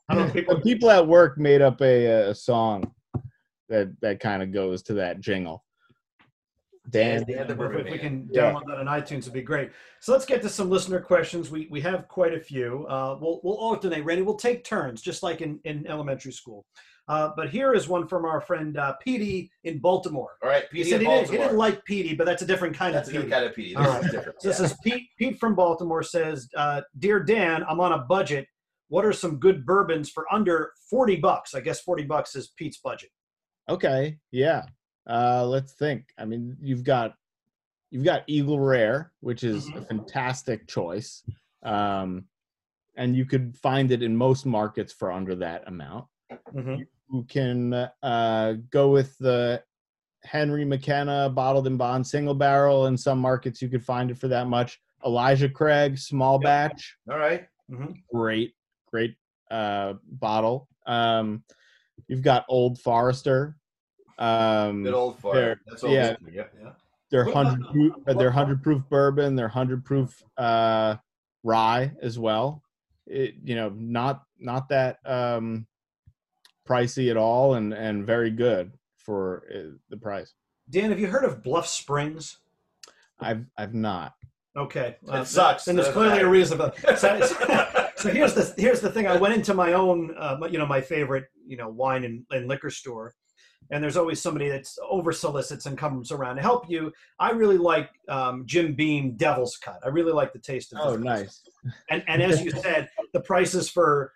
[0.09, 2.93] I don't know, people, the people at work made up a, a song
[3.69, 5.65] that that kind of goes to that jingle.
[6.91, 7.99] Dan, Dan the if, Bourbon if we Man.
[8.01, 8.53] can Yeah.
[8.53, 9.71] download that on iTunes, it'd be great.
[10.01, 11.51] So let's get to some listener questions.
[11.51, 12.87] We we have quite a few.
[12.89, 14.05] Uh, we'll we'll alternate.
[14.05, 16.67] Randy, we'll take turns, just like in in elementary school.
[17.09, 20.33] Uh, but here is one from our friend uh, Petey in Baltimore.
[20.43, 22.47] All right, He Petey said in he didn't, he didn't like Petey, but that's a
[22.47, 23.31] different kind That's a of new Petey.
[23.31, 23.77] kind of Petey.
[23.77, 24.05] All This right.
[24.05, 24.41] is different.
[24.41, 24.65] This Yeah.
[24.67, 25.09] is Pete.
[25.19, 28.47] Pete from Baltimore says, uh, "Dear Dan, I'm on a budget.
[28.95, 31.53] What are some good bourbons for under forty bucks?
[31.53, 33.11] I guess forty bucks is Pete's budget.
[33.69, 34.67] Okay, yeah.
[35.11, 36.05] Uh, let's think.
[36.17, 37.17] I mean, you've got
[37.91, 41.25] you've got Eagle Rare, which is a fantastic choice,
[41.65, 42.27] um,
[42.97, 46.05] and you could find it in most markets for under that amount.
[46.55, 46.83] Mm-hmm.
[47.13, 49.61] You can uh, go with the
[50.23, 52.87] Henry McKenna bottled in bond single barrel.
[52.87, 54.81] In some markets, you could find it for that much.
[55.05, 56.97] Elijah Craig small batch.
[57.11, 57.49] All right.
[58.13, 58.55] great,
[58.95, 59.17] great
[59.51, 60.69] uh, bottle.
[60.87, 61.43] Um,
[62.07, 63.57] you've got Old Forester.
[64.21, 65.35] Um, Good old fart.
[65.35, 65.93] They're- That's old.
[65.93, 66.11] yeah.
[66.11, 66.53] history, Yep.
[66.63, 66.71] Yeah.
[67.11, 67.93] they're What hundred proof.
[68.05, 69.35] what- They're hundred proof bourbon.
[69.35, 70.95] They're hundred proof uh,
[71.43, 72.63] rye as well.
[73.09, 75.67] It, you know, not not that um,
[76.69, 80.33] pricey at all, and and very good for uh, the price.
[80.71, 82.39] Dan, have you heard of Bluff Springs?
[83.19, 84.15] I've I've not.
[84.57, 85.67] Okay, It sucks.
[85.67, 86.29] And there's clearly a matter.
[86.31, 86.59] reason.
[86.59, 86.77] But
[88.05, 89.07] so, here's the here's the thing.
[89.07, 92.49] I went into my own, uh, you know, my favorite, you know, wine and, and
[92.49, 93.15] liquor store,
[93.71, 96.93] and there's always somebody that's over solicits and comes around to help you.
[97.19, 99.81] I really like um, Jim Beam Devil's Cut.
[99.85, 100.79] I really like the taste of.
[100.79, 100.83] It.
[100.85, 101.43] Oh, nice.
[101.91, 104.13] And and as you said, the prices for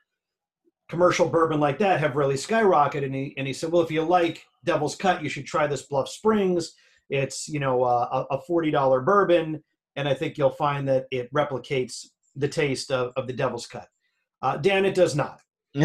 [0.89, 3.05] commercial bourbon like that have really skyrocketed.
[3.05, 5.83] And he and he said, well, if you like Devil's Cut, you should try this
[5.83, 6.75] Bluff Springs.
[7.11, 9.63] It's you know uh, a a forty dollar bourbon,
[9.97, 12.07] and I think you'll find that it replicates
[12.39, 13.89] the taste of, of the Devil's Cut.
[14.41, 15.41] Uh, Dan, it does not.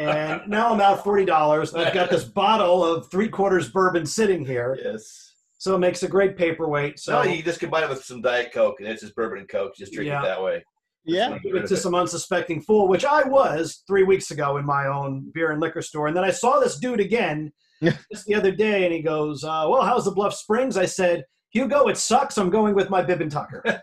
[0.00, 1.74] And now I'm out forty dollars.
[1.74, 5.34] I've got this bottle of three quarters bourbon sitting here, Yes.
[5.58, 6.98] so it makes a great paperweight.
[6.98, 9.48] So So you just combine it with some Diet Coke, and it's just bourbon and
[9.48, 9.74] Coke.
[9.76, 10.20] Just drink Yeah.
[10.22, 10.64] it that way.
[11.04, 11.36] yeah.
[11.42, 15.30] give it to some unsuspecting fool, which I was three weeks ago in my own
[15.34, 16.06] beer and liquor store.
[16.06, 19.66] And then I saw this dude again just the other day, and he goes, uh,
[19.68, 22.38] "Well, how's the Bluff Springs?" I said, "Hugo, it sucks.
[22.38, 23.62] I'm going with my Bib and Tucker."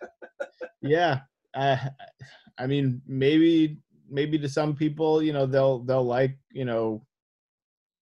[0.82, 1.22] yeah
[1.56, 1.78] uh,
[2.58, 3.78] i mean maybe
[4.10, 7.04] maybe to some people you know they'll they'll like you know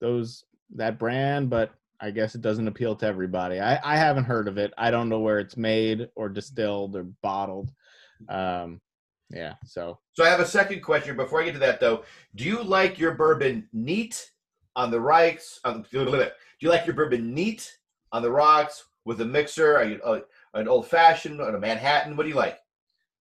[0.01, 0.43] those
[0.75, 4.57] that brand but i guess it doesn't appeal to everybody i i haven't heard of
[4.57, 7.71] it i don't know where it's made or distilled or bottled
[8.29, 8.79] um
[9.31, 12.03] yeah so So I have a second question before I get to that though.
[12.35, 14.29] Do you like your bourbon neat
[14.75, 15.59] on the rocks?
[15.65, 17.77] On, do you like your bourbon neat
[18.11, 19.75] on the rocks with a mixer?
[19.77, 20.19] Are you uh,
[20.53, 22.15] an old fashioned or a Manhattan?
[22.15, 22.59] What do you like?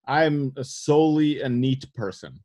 [0.06, 2.40] I'm a solely a neat person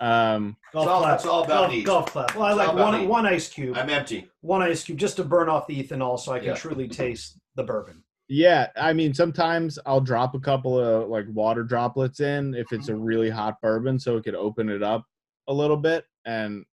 [0.00, 1.14] um Golf all- clap.
[1.16, 1.84] it's all about golf, neat.
[1.86, 2.34] golf clap.
[2.36, 3.08] Well, I It's all like one neat.
[3.08, 4.30] one ice cube, I'm empty.
[4.42, 6.54] one ice cube, just to burn off the ethanol, so I can Yeah.
[6.54, 8.04] truly taste the bourbon.
[8.28, 12.88] Yeah, I mean sometimes I'll drop a couple of like water droplets in if it's
[12.88, 15.04] a really hot bourbon so it could open it up
[15.48, 16.64] a little bit and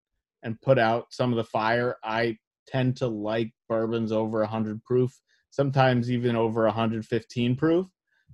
[0.44, 1.96] and put out some of the fire.
[2.04, 5.12] I tend to like bourbons over 100 proof,
[5.50, 7.88] sometimes even over 115 proof.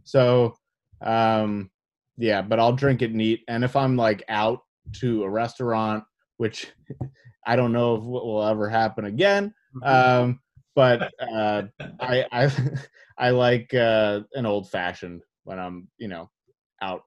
[0.03, 0.57] So
[1.01, 1.69] um
[2.17, 4.59] yeah, but I'll drink it neat and if I'm like out
[4.99, 6.03] to a restaurant
[6.37, 6.67] which
[7.45, 9.53] I don't know if what will ever happen again.
[9.83, 10.39] Um
[10.75, 11.63] but uh
[11.99, 12.51] I I
[13.17, 16.29] I like uh, an old fashioned when I'm you know
[16.81, 17.03] out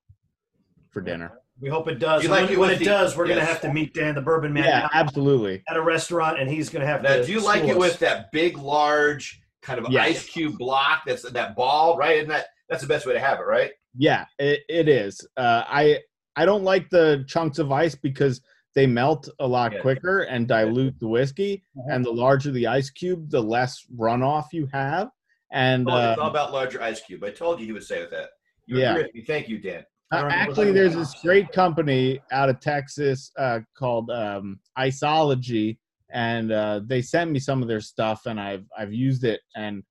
[0.90, 1.32] for dinner.
[1.60, 2.22] We hope it does.
[2.22, 3.48] You like when it when with it the- does, we're gonna yes.
[3.48, 5.62] have to meet Dan, the Bourbon Man, Yeah, out absolutely.
[5.68, 7.24] at a restaurant, and he's gonna have Now, to.
[7.26, 10.08] do you like it with that big, large kind of Yes.
[10.08, 11.02] ice cube block?
[11.06, 12.16] That's that ball, right?
[12.18, 13.72] Isn't that that's the best way to have it, right?
[13.96, 15.26] Yeah, it, it is.
[15.36, 16.00] Uh, I
[16.36, 18.40] I don't like the chunks of ice because
[18.74, 19.80] they melt a lot Yeah.
[19.80, 21.62] quicker and dilute the whiskey.
[21.76, 21.94] Mhm.
[21.94, 25.10] And the larger the ice cube, the less runoff you have.
[25.52, 27.22] And Oh, it's all uh, about larger ice cube.
[27.22, 28.30] I told you he would say that.
[28.66, 28.90] You Yeah.
[28.92, 29.20] agree with me.
[29.22, 29.84] Thank you, Dan.
[30.10, 35.78] Uh, actually, there's this great company out of Texas uh, called um, Iceology,
[36.10, 39.82] and uh, they sent me some of their stuff, and I've I've used it, and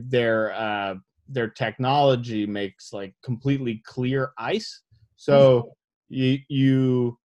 [0.00, 0.94] their uh,
[1.28, 4.82] their technology makes like completely clear ice.
[5.16, 5.72] So
[6.08, 7.18] you you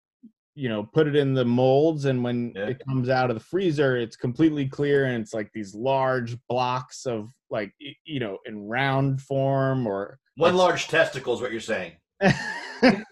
[0.56, 2.68] you know put it in the molds, and when Yeah.
[2.68, 7.06] it comes out of the freezer, it's completely clear, and it's like these large blocks
[7.06, 7.74] of like
[8.06, 11.94] you know in round form or One large testicle is what you're saying.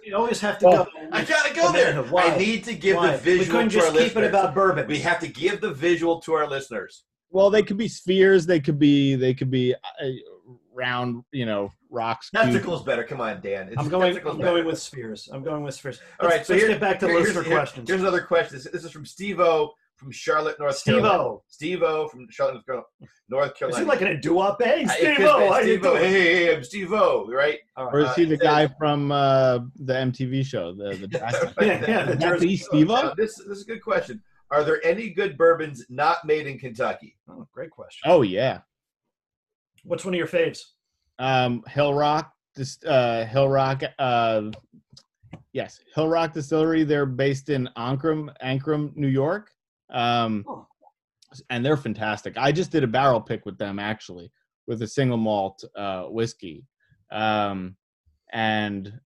[0.06, 0.92] You always have to Well, go.
[1.12, 2.02] I gotta go there.
[2.04, 2.32] Why?
[2.34, 3.12] I need to give Why?
[3.12, 4.24] the visual we couldn't to our just keep listeners.
[4.24, 4.88] it about bourbon.
[4.88, 7.04] we have to give the visual to our listeners.
[7.30, 8.46] well, they could be spheres.
[8.46, 10.06] They could be they could be uh,
[10.78, 11.24] round.
[11.32, 12.30] You know, rocks.
[12.30, 12.46] cubes.
[12.46, 13.04] Tentacles better.
[13.04, 13.70] Come on, Dan.
[13.70, 14.16] It's I'm going.
[14.18, 14.38] I'm better.
[14.38, 15.28] going with spheres.
[15.34, 16.00] I'm going with spheres.
[16.20, 17.90] All right, Let's, so let's here- get back to here- listener here- questions.
[17.90, 18.56] Here's another question.
[18.58, 21.24] This, this is from Steve O from Charlotte, North Steve Carolina.
[21.24, 21.44] O.
[21.48, 22.86] Steve O from Charlotte, North Carolina.
[23.30, 24.62] North Is he like in a doo-wop?
[24.62, 25.90] Hey, Uh, Steve O, be how you Steve O.
[25.98, 26.04] doing?
[26.04, 27.58] Hey, hey, hey, I'm Steve O, right?
[27.76, 30.72] All Or is he Uh, the it guy from uh, the MTV show?
[30.76, 33.14] The the Yeah, yeah, the Jersey the Steve-O?
[33.18, 34.22] This, this is a good question.
[34.52, 37.18] Are there any good bourbons not made in Kentucky?
[37.28, 38.10] Oh, great question.
[38.10, 38.60] Oh yeah,
[39.88, 40.60] What's one of your faves?
[41.20, 42.30] um, Hillrock.
[42.56, 43.88] This uh, Hillrock.
[43.98, 44.52] Uh,
[45.54, 46.84] yes, Hillrock Distillery.
[46.84, 49.50] They're based in Ancram, Ancram, New York.
[49.90, 50.68] Um, Oh.
[51.50, 52.38] and they're fantastic.
[52.38, 54.32] I just did a barrel pick with them actually
[54.68, 56.66] with a single malt uh, whiskey,
[57.12, 57.76] um,
[58.34, 59.00] and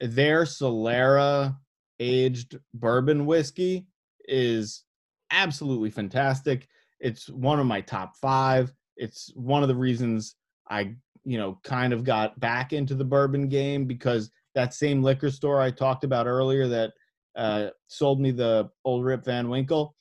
[0.00, 1.56] their Solera
[2.00, 3.86] aged bourbon whiskey
[4.26, 4.82] is
[5.30, 6.66] absolutely fantastic.
[6.98, 8.72] It's one of my top five.
[8.96, 10.36] It's one of the reasons
[10.70, 15.30] I, you know, kind of got back into the bourbon game because that same liquor
[15.30, 16.92] store I talked about earlier that
[17.36, 19.94] uh, sold me the old Rip Van Winkle.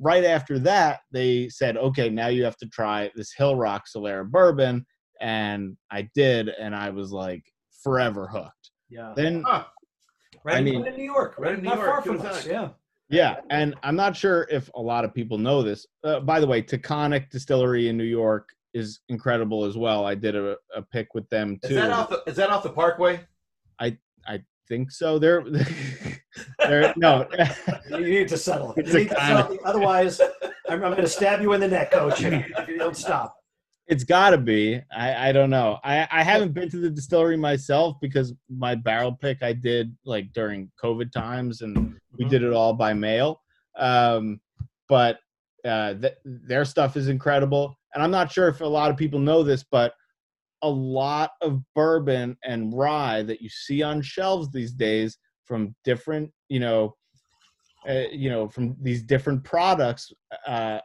[0.00, 4.86] Right after that, they said, okay, now you have to try this Hillrock Solera bourbon.
[5.20, 7.42] And I did, and I was like
[7.82, 8.70] forever hooked.
[8.88, 9.12] Yeah.
[9.16, 9.64] Then Huh.
[10.44, 11.34] Right, I in- mean- right in New York.
[11.36, 12.46] Right in New Not York, far from good us.
[12.46, 12.68] Yeah.
[13.10, 15.86] Yeah, and I'm not sure if a lot of people know this.
[16.04, 20.04] Uh, by the way, Taconic Distillery in New York is incredible as well.
[20.04, 21.70] I did a, a pick with them too.
[21.70, 23.20] Is that off the Is that off the Parkway?
[23.80, 25.18] I I think so.
[25.18, 25.42] They're,
[26.58, 27.26] they're no.
[27.90, 28.74] You need to settle.
[28.76, 29.58] It's You need to settle.
[29.64, 30.20] Otherwise,
[30.68, 33.37] I'm, I'm going to stab you in the neck, coach, if you don't stop.
[33.88, 34.80] It's got to be.
[34.94, 35.78] I, I don't know.
[35.82, 40.32] I, I haven't been to the distillery myself because my barrel pick I did like
[40.32, 42.28] during COVID times, and we Mhm.
[42.28, 43.40] did it all by mail.
[43.76, 44.40] Um,
[44.88, 45.18] but
[45.64, 49.18] uh, th- their stuff is incredible, and I'm not sure if a lot of people
[49.18, 49.94] know this, but
[50.62, 56.30] a lot of bourbon and rye that you see on shelves these days from different,
[56.48, 56.94] you know,
[57.88, 60.12] uh, you know, from these different products.
[60.46, 60.80] Uh,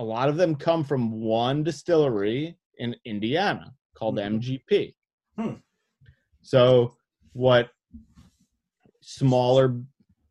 [0.00, 4.36] a lot of them come from one distillery in Indiana called Mhm.
[4.40, 4.96] MGP.
[5.36, 5.56] Hmm.
[6.40, 6.96] So
[7.34, 7.70] what
[9.02, 9.78] smaller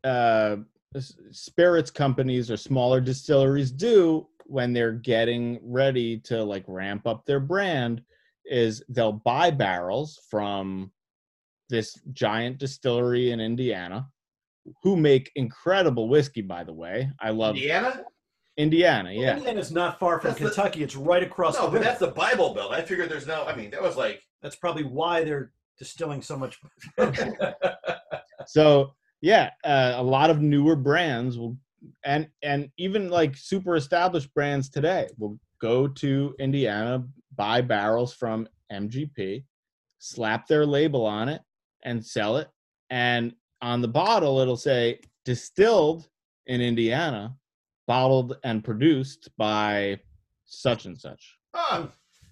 [0.04, 0.58] uh,
[1.32, 7.40] spirits companies or smaller distilleries do when they're getting ready to like ramp up their
[7.40, 8.02] brand
[8.46, 10.92] is they'll buy barrels from
[11.70, 14.10] this giant distillery in Indiana
[14.82, 17.12] who make incredible whiskey by the way.
[17.20, 18.04] I love Indiana?
[18.60, 19.38] Indiana, yeah.
[19.38, 20.84] Indiana's not far from That's the- Kentucky.
[20.84, 21.84] It's right across No, the but river.
[21.86, 22.72] that's the Bible Belt.
[22.74, 23.46] I figured there's no.
[23.46, 24.22] I mean, that was like.
[24.42, 26.60] That's probably why they're distilling so much.
[28.48, 28.92] so
[29.22, 31.58] yeah uh, a lot of newer brands will
[32.06, 37.04] and and even like super established brands today will go to indiana
[37.36, 39.44] buy barrels from mgp
[40.00, 41.42] slap their label on it
[41.84, 42.48] and sell it
[42.90, 46.08] and on the bottle it'll say distilled
[46.48, 47.34] in indiana
[47.94, 50.00] bottled and produced by
[50.46, 51.88] such and such Huh,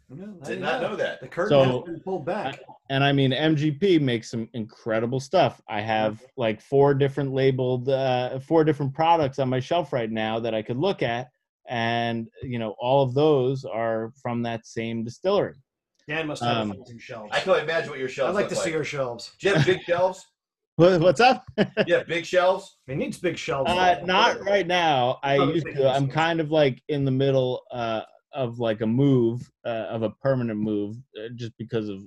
[0.10, 1.20] No, I did not know that.
[1.20, 2.60] The curtain So- has been pulled back.
[2.92, 5.60] and I mean MGP makes some incredible stuff.
[5.68, 10.40] I have like four different labeled uh four different products on my shelf right now
[10.40, 11.30] that I could look at
[11.68, 15.56] and you know all of those are from that same distillery.
[16.08, 17.32] Dan must have Um, amazing shelves.
[17.34, 19.32] I can only imagine what your shelves I'd like look to see your shelves.
[19.40, 20.24] Do you have big shelves?
[20.78, 21.44] What- What's up?
[21.88, 22.78] yeah, big shelves?
[22.88, 23.70] It needs big shelves.
[23.70, 25.18] Uh, not right now.
[25.24, 25.90] I Probably used big to.
[25.90, 26.14] I'm ones.
[26.14, 28.02] kind of like in the middle uh
[28.34, 32.04] of like a move uh, of a permanent move uh, just because of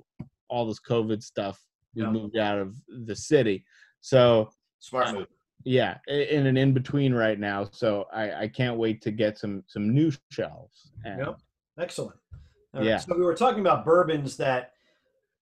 [0.49, 1.61] all this COVID stuff.
[1.97, 2.11] We Yeah.
[2.11, 3.65] moved out of the city.
[4.01, 5.27] So Smart move.
[5.65, 9.63] yeah in an in between right now so i i can't wait to get some
[9.67, 11.39] some new shelves and Yep.
[11.79, 12.17] Excellent.
[12.73, 12.99] All right, Yeah.
[12.99, 14.73] So we were talking about bourbons that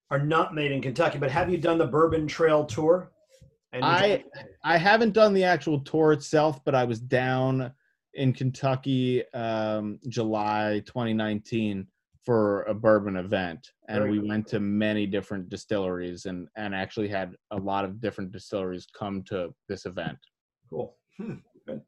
[0.09, 3.11] are not made in Kentucky, but have you done the Bourbon Trail tour?
[3.73, 4.23] And I-
[4.63, 7.71] i haven't done the actual tour itself but i was down
[8.15, 11.87] in kentucky um july 2019
[12.25, 14.27] for a bourbon event and Very we cool.
[14.29, 19.23] went to many different distilleries and and actually had a lot of different distilleries come
[19.23, 20.17] to this event
[20.69, 20.95] Cool.
[21.17, 21.35] Hmm.
[21.65, 21.81] Good.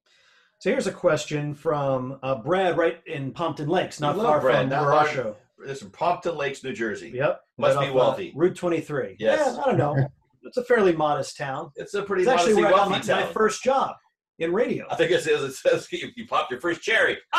[0.58, 4.62] So here's a question from uh, Brad, right in Pompton Lakes, not love far Brad,
[4.62, 5.36] from not where our show.
[5.64, 7.12] This is Pompton Lakes, New Jersey.
[7.14, 7.41] Yep.
[7.60, 8.30] Must right be off, wealthy.
[8.36, 9.18] Uh, Route 23.
[9.20, 9.56] Yes.
[9.56, 10.08] Yeah, I don't know.
[10.44, 11.72] It's a fairly modest town.
[11.76, 13.96] It's a pretty It's actually modestly where I got my, my first job
[14.39, 14.86] in radio.
[14.89, 17.18] I think it says it says you, you popped your first cherry.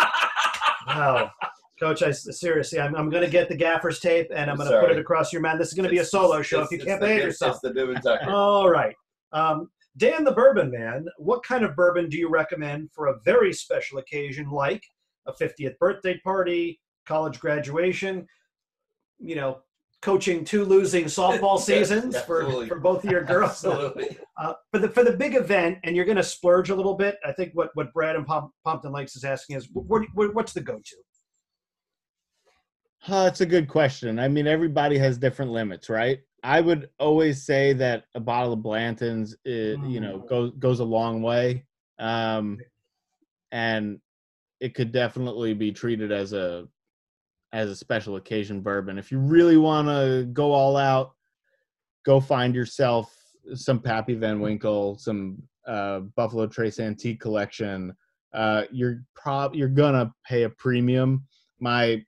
[0.87, 1.31] Wow.
[1.79, 4.81] Coach, I seriously, I'm, I'm going to get the gaffer's tape and I'm I'm going
[4.81, 5.59] to put it across your man.
[5.59, 7.53] This is going to be a solo show if you can't behave yourself.
[7.53, 8.31] It's the Bib and Tucker.
[8.31, 8.95] All right.
[9.33, 13.53] Um, Dan the Bourbon Man, what kind of bourbon do you recommend for a very
[13.53, 14.83] special occasion like
[15.27, 18.27] a 50th birthday party, college graduation,
[19.19, 19.59] you know,
[20.03, 23.51] coaching two losing softball Yes, seasons for, for both of your girls.
[23.65, 24.19] Absolutely.
[24.39, 27.19] Uh, for the for the big event, and you're going to splurge a little bit.
[27.25, 30.53] I think what what Brad and Pom- Pompton Lakes is asking is, what, what what's
[30.55, 30.97] the go to?
[33.07, 34.19] Uh, that's a good question.
[34.19, 36.21] I mean, everybody has different limits, right?
[36.43, 39.51] I would always say that a bottle of Blanton's, uh,
[39.87, 40.29] you know, Mm.
[40.29, 41.67] goes goes a long way,
[41.99, 42.59] um,
[43.53, 44.01] and
[44.61, 46.67] it could definitely be treated as a
[47.53, 48.99] as a special occasion bourbon.
[48.99, 51.13] If you really want to go all out,
[52.05, 53.15] go find yourself
[53.55, 57.95] some Pappy Van Winkle, some uh, Buffalo Trace Antique Collection.
[58.33, 61.25] Uh, you're prob you're gonna pay a premium.
[61.61, 62.03] My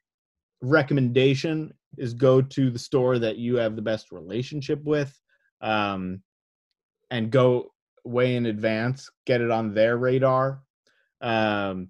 [0.62, 5.16] recommendation is go to the store that you have the best relationship with
[5.60, 6.22] um,
[7.10, 7.72] and go
[8.04, 10.62] way in advance get it on their radar
[11.22, 11.88] um,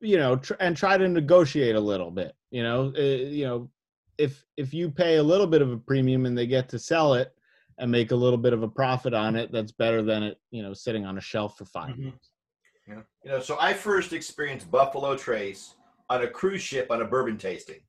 [0.00, 3.70] you know tr- and try to negotiate a little bit you know uh, you know
[4.16, 7.14] if if you pay a little bit of a premium and they get to sell
[7.14, 7.32] it
[7.78, 10.62] and make a little bit of a profit on it that's better than it you
[10.62, 11.98] know sitting on a shelf for 5 Mhm.
[12.02, 12.30] years
[12.88, 13.02] Yeah.
[13.24, 15.74] You know, so I first experienced Buffalo Trace
[16.08, 17.80] on a cruise ship on a bourbon tasting.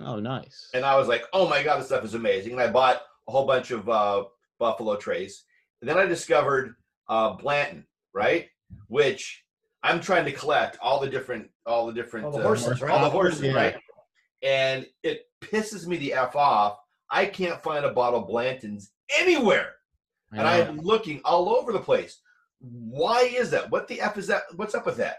[0.00, 2.52] oh nice And I was like, oh my God, this stuff is amazing.
[2.52, 4.24] And I bought a whole bunch of uh,
[4.58, 5.44] Buffalo Trace.
[5.80, 6.74] And then I discovered
[7.08, 8.48] uh, Blanton, right?
[8.88, 9.43] Which
[9.84, 12.90] I'm trying to collect all the different, all the different, All the uh, horses, right?
[12.90, 13.52] all the horses, Yeah.
[13.52, 13.76] right?
[14.42, 16.78] And it pisses me the F off.
[17.10, 19.72] I can't find a bottle of Blanton's anywhere.
[20.32, 20.68] I And.
[20.70, 22.20] I'm looking all over the place.
[22.60, 23.70] Why is that?
[23.70, 24.44] What the F is that?
[24.56, 25.18] What's up with that?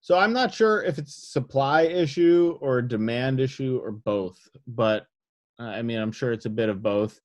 [0.00, 5.06] So I'm not sure if it's supply issue or demand issue or both, but
[5.60, 7.20] uh, I mean, I'm sure it's a bit of both.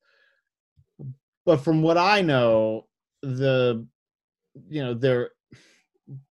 [1.46, 2.88] But from what I know,
[3.24, 3.88] the
[4.70, 5.32] you know there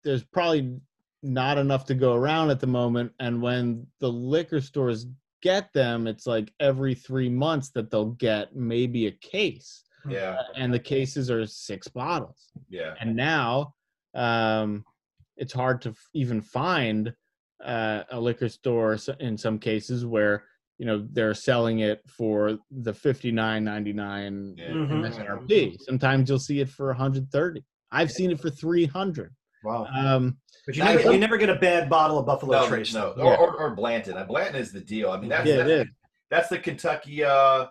[0.03, 0.77] there's probably
[1.21, 5.07] not enough to go around at the moment, and when the liquor stores
[5.41, 10.73] get them, it's like every three months that they'll get maybe a case, Yeah, and
[10.73, 12.93] the cases are six bottles yeah.
[12.99, 13.73] and now
[14.13, 14.83] um,
[15.37, 17.13] it's hard to f- even find
[17.63, 20.43] uh, a liquor store in some cases where
[20.77, 24.73] you know they're selling it for the 59.99 Yeah.
[24.73, 25.77] MSRP.
[25.81, 27.63] Sometimes you'll see it for 130.
[27.91, 29.33] I've seen it for 300.
[29.63, 29.85] Wow.
[29.95, 32.93] Um, But you never, you never get a bad bottle of Buffalo No, Trace.
[32.93, 33.23] no, though.
[33.23, 33.37] or, Yeah.
[33.39, 34.25] or, or Blanton.
[34.27, 35.11] Blanton is the deal.
[35.11, 35.89] I mean, that's yeah, that's,
[36.29, 37.23] that's the Kentucky.
[37.23, 37.67] Uh,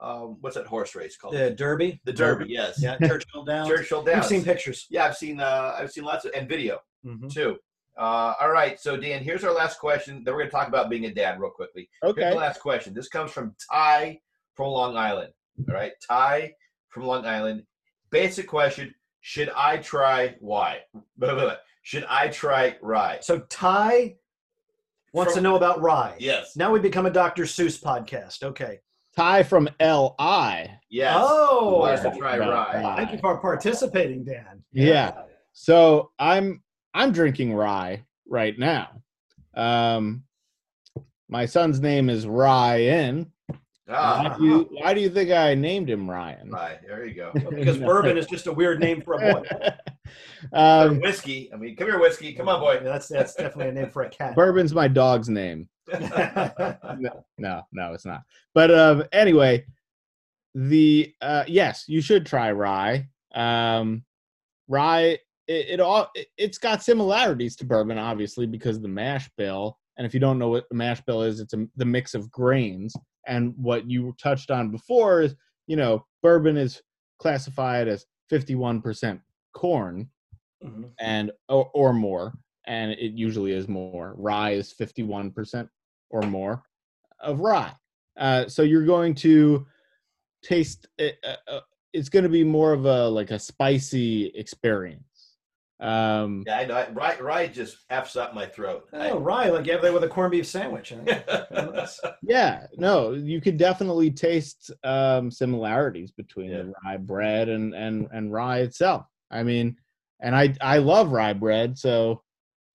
[0.00, 1.34] um, what's that horse race called?
[1.34, 2.00] The Derby.
[2.04, 2.46] The Derby.
[2.48, 2.80] Yes.
[2.82, 3.68] Yeah, Churchill Downs.
[3.68, 4.86] Churchill We've seen pictures.
[4.90, 5.38] Yeah, I've seen.
[5.40, 7.32] Uh, I've seen lots of and video Mhm.
[7.32, 7.58] too.
[7.96, 10.24] Uh, all right, so Dan, here's our last question.
[10.24, 11.88] Then we're going to talk about being a dad real quickly.
[12.00, 12.30] Here's Okay.
[12.30, 12.94] the last question.
[12.94, 14.18] This comes from Ty
[14.54, 15.32] from Long Island.
[15.68, 16.54] All right, Ty
[16.88, 17.64] from Long Island.
[18.10, 20.80] Basic question: Should I try why?
[21.82, 23.18] Should I try rye?
[23.22, 24.16] So Ty
[25.12, 26.16] wants From- to know about rye.
[26.18, 26.54] Yes.
[26.56, 27.44] Now we become a Dr.
[27.44, 28.42] Seuss podcast.
[28.42, 28.80] Okay.
[29.16, 30.70] Ty from LI.
[30.90, 31.14] Yes.
[31.18, 32.82] Oh, Wants to try rye.
[32.82, 32.96] rye.
[32.96, 34.62] thank you for participating, Dan.
[34.72, 35.22] Yeah.
[35.52, 36.62] So I'm
[36.94, 39.02] I'm drinking rye right now.
[39.54, 40.24] Um,
[41.28, 43.31] my son's name is Ryan.
[43.88, 46.50] Ah, Why do you Why do you think I named him Ryan?
[46.50, 46.78] rye.
[46.86, 47.32] There you go.
[47.50, 49.44] Because bourbon is just a weird name for a boy.
[50.52, 51.50] Um, whiskey.
[51.54, 52.34] I mean, come here, whiskey.
[52.34, 52.80] Come on, boy.
[52.82, 54.34] That's that's definitely a name for a cat.
[54.34, 55.68] Bourbon's my dog's name.
[56.98, 58.22] No, no, no, it's not.
[58.54, 59.64] But um, anyway,
[60.54, 63.08] the uh, yes, you should try rye.
[63.34, 64.04] Um,
[64.68, 65.18] rye,
[65.48, 69.78] it, it all it, it's got similarities to bourbon, obviously, because of the mash bill.
[69.96, 72.30] And if you don't know what the mash bill is, it's a, the mix of
[72.30, 72.94] grains.
[73.26, 75.34] And what you touched on before is,
[75.66, 76.82] you know, bourbon is
[77.18, 79.20] classified as fifty-one percent
[79.54, 80.08] corn
[80.64, 80.90] Mhm.
[81.00, 82.32] and or, or more
[82.66, 84.14] and it usually is more.
[84.16, 85.68] Rye is 51%
[86.10, 86.62] or more
[87.20, 87.72] of rye.
[88.16, 89.66] Uh, so you're going to
[90.44, 91.60] taste it, uh, uh,
[91.92, 95.02] it's going to be more of a like a spicy experience
[95.82, 96.86] um Yeah, I know.
[96.92, 98.88] Rye, rye just f's up my throat.
[98.92, 100.92] Oh, rye, like you have that with a corned beef sandwich.
[102.22, 106.58] Yeah no you could definitely taste um similarities between Yeah.
[106.62, 109.76] the rye bread and and and rye itself i mean
[110.20, 112.22] and i i love rye bread so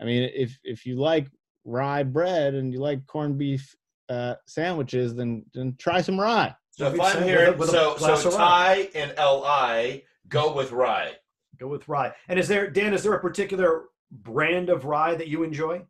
[0.02, 1.28] i mean if if you like
[1.66, 3.74] rye bread and you like corned beef
[4.10, 7.98] uh sandwiches then then try some rye so if I'm a- hearing, with a so
[7.98, 8.90] so of rye.
[8.94, 11.14] Ty and Li go with rye.
[11.58, 12.14] Go with rye.
[12.28, 12.94] And is there, Dan?
[12.94, 15.82] Is there a particular brand of rye that you enjoy?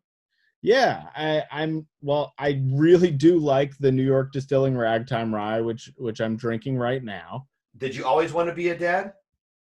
[0.63, 5.91] yeah i i'm well i really do like the new york distilling ragtime rye which
[5.97, 7.45] which i'm drinking right now
[7.77, 9.13] Did you always want to be a dad?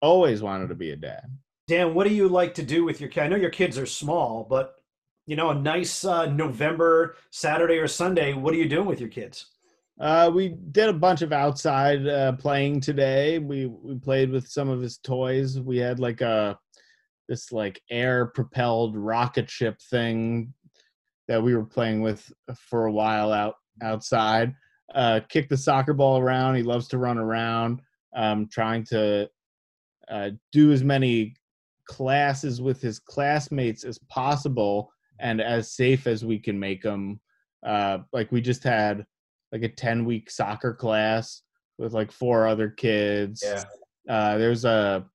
[0.00, 1.24] always wanted to be a dad
[1.66, 3.24] Dan, what do you like to do with your kid?
[3.24, 4.74] I know your kids are small, but
[5.26, 9.08] you know, a nice uh, November Saturday or Sunday, what are you doing with your
[9.08, 9.46] kids?
[10.00, 13.38] Uh, we did a bunch of outside uh, playing today.
[13.38, 15.60] We we played with some of his toys.
[15.60, 16.58] We had like a
[17.28, 20.52] this like air propelled rocket ship thing
[21.28, 24.54] that we were playing with for a while out outside.
[24.94, 26.56] Uh, kicked the soccer ball around.
[26.56, 27.80] He loves to run around.
[28.16, 29.28] Um, trying to
[30.08, 31.34] uh, do as many
[31.88, 37.20] classes with his classmates as possible and as safe as we can make them.
[37.64, 39.06] Uh, like we just had
[39.54, 41.42] like a 10 week soccer class
[41.78, 43.42] with like four other kids.
[43.42, 43.62] Yeah.
[44.08, 45.06] Uh, there's a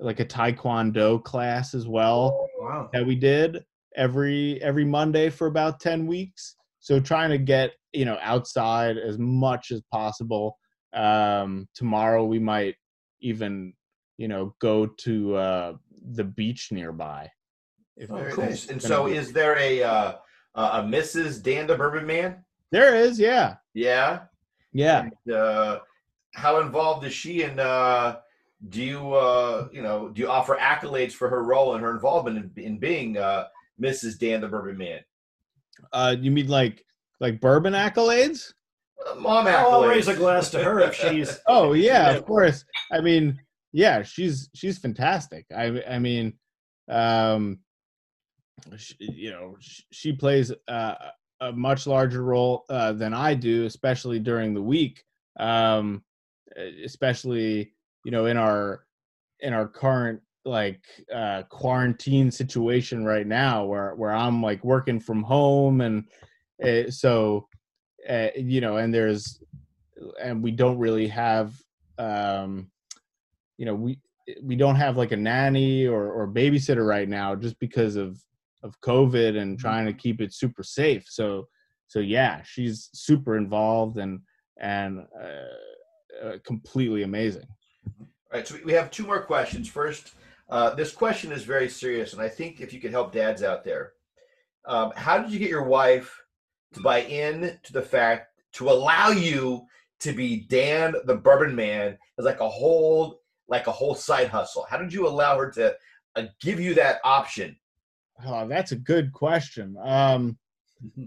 [0.00, 2.88] like a taekwondo class as well Wow.
[2.92, 3.64] that we did
[3.96, 6.54] every every Monday for about 10 weeks.
[6.78, 10.56] So trying to get, you know, outside as much as possible.
[10.94, 12.76] Um tomorrow we might
[13.20, 13.74] even,
[14.16, 15.72] you know, go to uh
[16.12, 17.28] the beach nearby.
[17.96, 18.44] If Oh, cool.
[18.44, 18.68] nice.
[18.70, 20.12] And so, be- is there a uh,
[20.54, 21.42] a Mrs.
[21.42, 22.44] Dan the Bourbon Man?
[22.70, 23.56] There is, yeah.
[23.74, 24.20] Yeah.
[24.72, 25.08] Yeah.
[25.32, 25.78] Uh,
[26.34, 27.58] how involved is she in?
[27.58, 28.16] Uh,
[28.68, 32.52] do you uh, you know do you offer accolades for her role and her involvement
[32.56, 33.46] in, in being uh,
[33.80, 34.18] Mrs.
[34.18, 35.00] Dan the Bourbon Man?
[35.92, 36.84] Uh you mean like
[37.20, 38.52] like bourbon accolades?
[39.06, 39.72] Uh, mom accolades.
[39.72, 41.38] I'll raise a glass to her if she's.
[41.46, 42.64] Oh yeah, of course.
[42.92, 43.40] I mean,
[43.72, 45.46] yeah, she's she's fantastic.
[45.56, 46.34] I I mean,
[46.88, 47.60] um,
[48.76, 50.94] sh you know, sh- she plays uh,
[51.40, 55.04] a much larger role uh, than I do, especially during the week.
[55.38, 56.02] Um,
[56.84, 57.72] especially
[58.04, 58.84] you know in our
[59.40, 60.82] in our current like
[61.14, 66.04] uh quarantine situation right now where where I'm like working from home and
[66.62, 67.46] uh, so
[68.08, 69.40] uh, you know and there's
[70.20, 71.54] and we don't really have
[71.98, 72.70] um
[73.58, 73.98] you know we
[74.42, 78.20] we don't have like a nanny or or babysitter right now just because of
[78.62, 81.46] of covid and trying to keep it super safe so
[81.86, 84.20] so yeah she's super involved and
[84.60, 87.46] and uh, uh, completely amazing
[88.00, 89.68] All right, so we- we have two more questions.
[89.68, 90.12] First,
[90.50, 93.64] uh, this question is very serious, and I think if you could help dads out
[93.64, 93.92] there,
[94.66, 96.10] um, how did you get your wife
[96.74, 99.66] to buy in to the fact to allow you
[100.00, 104.66] to be Dan the Bourbon Man as like a whole like a whole side hustle?
[104.68, 105.74] How did you allow her to
[106.16, 107.56] uh, give you that option?
[108.26, 109.76] Oh that's a good question.
[109.82, 110.38] Um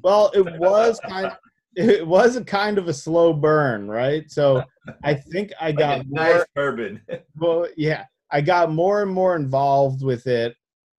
[0.03, 1.34] well it was kind of,
[1.76, 4.30] it was a kind of a slow burn right?
[4.30, 4.64] So
[5.03, 7.01] i think i Like got a more nice bourbon.
[7.38, 10.55] well yeah i got more and more involved with it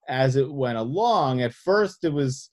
[0.07, 1.41] as it went along.
[1.41, 2.49] At first it was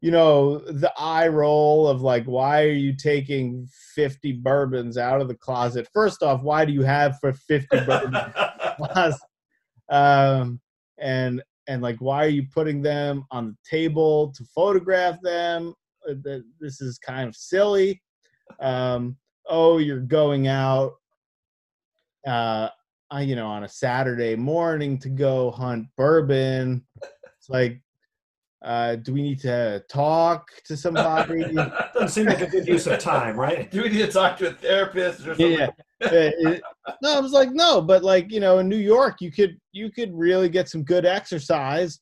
[0.00, 5.28] you know the eye roll of like why are you taking 50 bourbons out of
[5.28, 5.88] the closet?
[5.92, 9.16] First off why do you have for 50 bourbons
[9.88, 10.60] um
[10.98, 15.74] and and like why are you putting them on the table to photograph them
[16.08, 16.14] Uh,
[16.60, 18.00] this is kind of silly
[18.60, 19.16] um
[19.48, 20.94] oh you're going out
[22.26, 22.68] uh
[23.20, 27.80] you know on a saturday morning to go hunt bourbon it's like
[28.64, 31.54] uh do we need to talk to somebody
[32.02, 33.70] Doesn't seem like a good use of time, right?
[33.70, 35.52] Do we need to talk to a therapist or something?
[35.52, 35.68] yeah.
[36.04, 36.62] It-
[37.02, 39.90] no, I was like, no, but like you know, in New York, you could you
[39.90, 42.00] could really get some good exercise,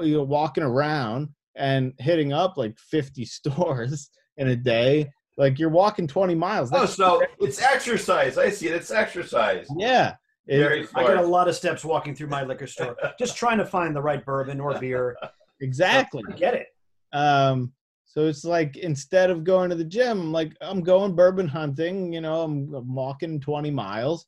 [0.00, 5.10] you know, walking around and hitting up like fifty stores in a day.
[5.38, 6.70] Like you're walking twenty miles.
[6.72, 8.38] Oh, That's- so it's exercise.
[8.38, 8.74] I see it.
[8.74, 9.66] It's exercise.
[9.78, 10.14] yeah,
[10.46, 13.58] It- Very I get a lot of steps walking through my liquor store, just trying
[13.58, 15.16] to find the right bourbon or beer.
[15.60, 16.22] exactly.
[16.28, 16.66] I get it.
[17.12, 17.72] Um,
[18.12, 22.12] so it's like instead of going to the gym, I'm like I'm going bourbon hunting.
[22.12, 24.26] You know, I'm, I'm walking 20 miles,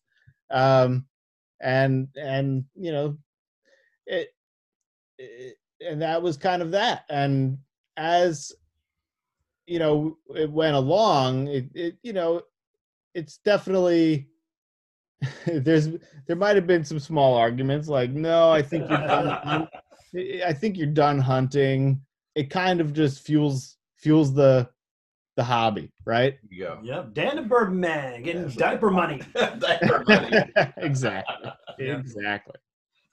[0.50, 1.04] um,
[1.60, 3.18] and and you know,
[4.06, 4.30] it,
[5.18, 5.56] it
[5.86, 7.04] and that was kind of that.
[7.10, 7.58] And
[7.98, 8.52] as
[9.66, 11.48] you know, it went along.
[11.48, 12.40] It, it you know,
[13.14, 14.28] it's definitely
[15.46, 15.90] there's
[16.26, 19.68] there might have been some small arguments like no i think you're done
[20.46, 21.98] i think you're done hunting
[22.34, 23.73] it kind of just fuels
[24.04, 24.68] fuels the
[25.36, 26.78] the hobby right There you go.
[26.84, 27.14] Yep.
[27.14, 28.54] Dan the Bourbon Man getting Yes.
[28.54, 29.20] diaper money.
[29.34, 30.30] Diaper money.
[30.76, 31.50] exactly
[31.80, 31.98] Yeah.
[31.98, 32.54] exactly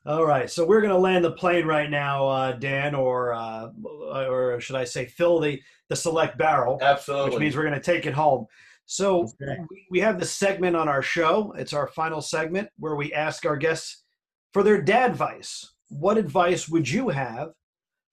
[0.06, 3.70] All right, so we're going to land the plane right now, uh, Dan, or uh,
[3.84, 7.30] or should I say, fill the the select barrel, Absolutely.
[7.32, 8.46] which means we're going to take it home.
[8.86, 9.58] So Okay.
[9.70, 11.54] we- we have this segment on our show.
[11.58, 14.04] It's our final segment where we ask our guests
[14.54, 15.74] for their dad advice.
[15.90, 17.50] What advice would you have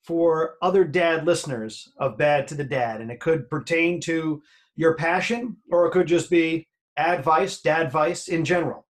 [0.09, 3.03] for other dad listeners of Bad to the Dad?
[3.03, 4.43] And it could pertain to
[4.75, 8.87] your passion, or it could just be advice, dad advice in general.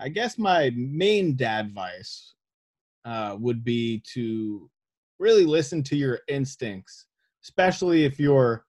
[0.00, 2.34] i guess my main dad advice
[3.04, 4.68] uh, would be to
[5.20, 7.06] really listen to your instincts,
[7.44, 8.64] especially if you're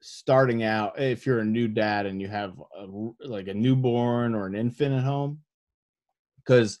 [0.00, 0.96] starting out.
[0.96, 2.86] If you're a new dad and you have a,
[3.26, 5.40] like a newborn or an infant at home,
[6.36, 6.78] because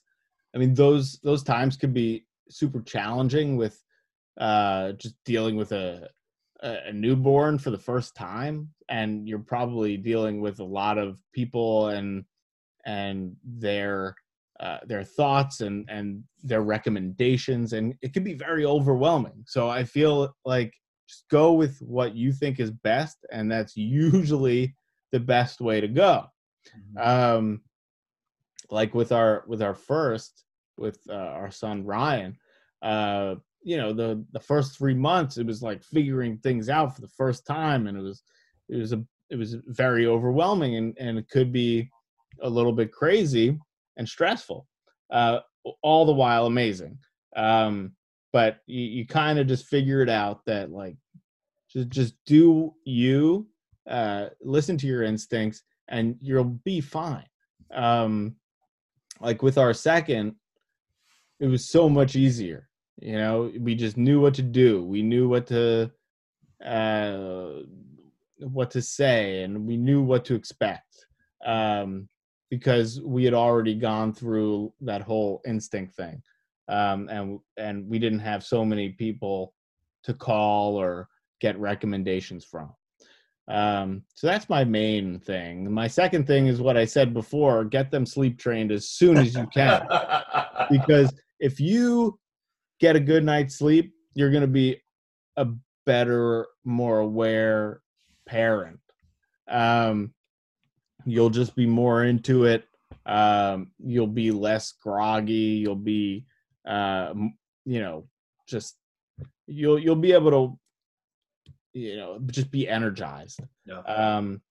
[0.54, 3.82] I mean those those times could be super challenging with
[4.38, 6.08] uh, just dealing with a
[6.62, 8.68] a newborn for the first time.
[8.88, 12.24] And you're probably dealing with a lot of people and
[12.84, 14.14] and their
[14.58, 17.72] uh, their thoughts and and their recommendations.
[17.72, 19.44] And it can be very overwhelming.
[19.46, 20.72] So i feel like
[21.08, 23.18] just go with what you think is best.
[23.32, 24.74] And that's usually
[25.12, 26.26] the best way to go.
[26.98, 27.62] Um
[28.70, 30.44] like with our with our first
[30.80, 32.36] with uh, our son ryan
[32.82, 37.02] uh you know the the first three months it was like figuring things out for
[37.02, 38.22] the first time and it was
[38.68, 41.88] it was a it was very overwhelming and and it could be
[42.42, 43.56] a little bit crazy
[43.96, 44.66] and stressful
[45.12, 45.40] uh
[45.82, 46.98] all the while amazing.
[47.36, 47.92] Um
[48.32, 50.96] but you, you kind of just figure it out that like
[51.70, 53.46] just just do you
[53.88, 57.26] uh listen to your instincts and you'll be fine.
[57.74, 58.36] Um
[59.20, 60.34] like with our second
[61.40, 62.70] it was so much easier
[63.00, 63.50] you know?
[63.58, 64.84] We just knew what to do.
[64.84, 65.90] We knew what to
[66.64, 67.60] uh
[68.38, 71.06] what to say and we knew what to expect
[71.46, 72.06] um
[72.50, 76.22] because we had already gone through that whole instinct thing
[76.68, 79.54] um and and we didn't have so many people
[80.02, 81.08] to call or
[81.40, 82.70] get recommendations from.
[83.48, 85.72] Um so that's my main thing.
[85.72, 89.34] My second thing is what i said before get them sleep trained as soon as
[89.34, 89.86] you can
[90.70, 91.10] because
[91.40, 92.18] if you
[92.78, 94.80] get a good night's sleep, you're going to be
[95.36, 95.48] a
[95.86, 97.80] better, more aware
[98.26, 98.78] parent.
[99.48, 100.12] Um,
[101.04, 102.64] you'll just be more into it.
[103.06, 105.32] Um, you'll be less groggy.
[105.32, 106.26] You'll be,
[106.66, 107.14] uh,
[107.64, 108.06] you know,
[108.46, 108.76] just
[109.46, 110.58] you'll you'll be able to,
[111.72, 113.40] you know, just be energized.
[113.66, 113.82] No.
[113.86, 114.42] Um,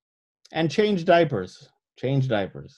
[0.51, 1.69] and change diapers.
[1.97, 2.77] Change diapers.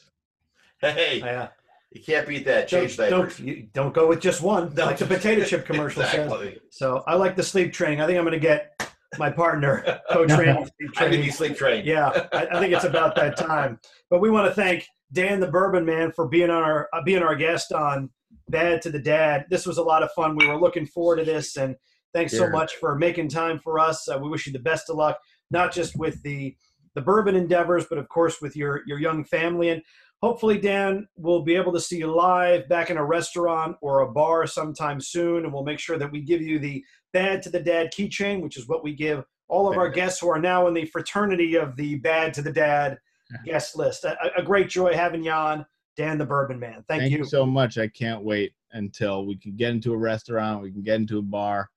[0.79, 1.49] Hey, Yeah.
[1.91, 2.67] You can't beat that.
[2.67, 3.37] Change don't, diapers.
[3.37, 6.13] Don't, you don't go with just one, No, like the potato chip commercial says.
[6.13, 6.59] exactly.
[6.69, 8.01] So I like the sleep training.
[8.01, 11.17] I think I'm going to get my partner, Coach Randy, sleep I need to be
[11.17, 11.31] training.
[11.31, 11.85] sleep trained.
[11.85, 13.79] Yeah, I, I think it's about that time.
[14.09, 17.21] But we want to thank Dan the Bourbon Man for being on our uh, being
[17.21, 18.09] our guest on
[18.49, 19.45] Bad to the Dad.
[19.49, 20.37] This was a lot of fun.
[20.37, 21.75] We were looking forward to this, and
[22.13, 24.07] thanks so much for making time for us.
[24.07, 25.19] Uh, we wish you the best of luck,
[25.49, 26.55] not just with the
[26.95, 29.69] the bourbon endeavors, but of course with your your young family.
[29.69, 29.81] And
[30.21, 34.11] hopefully, Dan, we'll be able to see you live back in a restaurant or a
[34.11, 37.59] bar sometime soon, and we'll make sure that we give you the Bad to the
[37.59, 40.73] Dad keychain, which is what we give all of our guests who are now in
[40.73, 42.97] the fraternity of the Bad to the Dad
[43.45, 44.05] guest list.
[44.05, 45.65] A, a great joy having you on,
[45.97, 46.85] Dan the Bourbon Man.
[46.87, 47.17] Thank, Thank you.
[47.19, 47.77] you so much.
[47.77, 51.21] I can't wait until we can get into a restaurant, we can get into a
[51.21, 51.69] bar,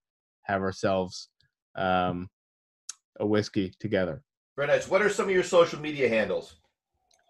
[0.43, 1.31] have ourselves
[1.75, 2.31] um,
[3.19, 4.23] a whiskey together.
[4.57, 4.89] Very nice.
[4.89, 6.57] What are some of your social media handles?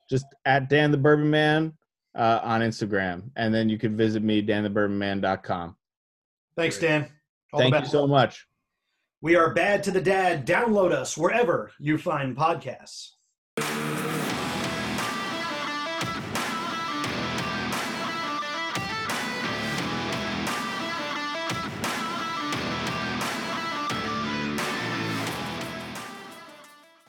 [0.09, 1.73] Just at Dan the Bourbon Man
[2.15, 5.77] uh, on Instagram, and then you can visit me danthebourbonman.com.
[6.57, 7.09] Thanks, Dan.
[7.53, 7.93] All the Thank you best.
[7.93, 8.47] so much.
[9.23, 10.47] We are Bad to the Dad.
[10.47, 13.13] Download us wherever you find podcasts.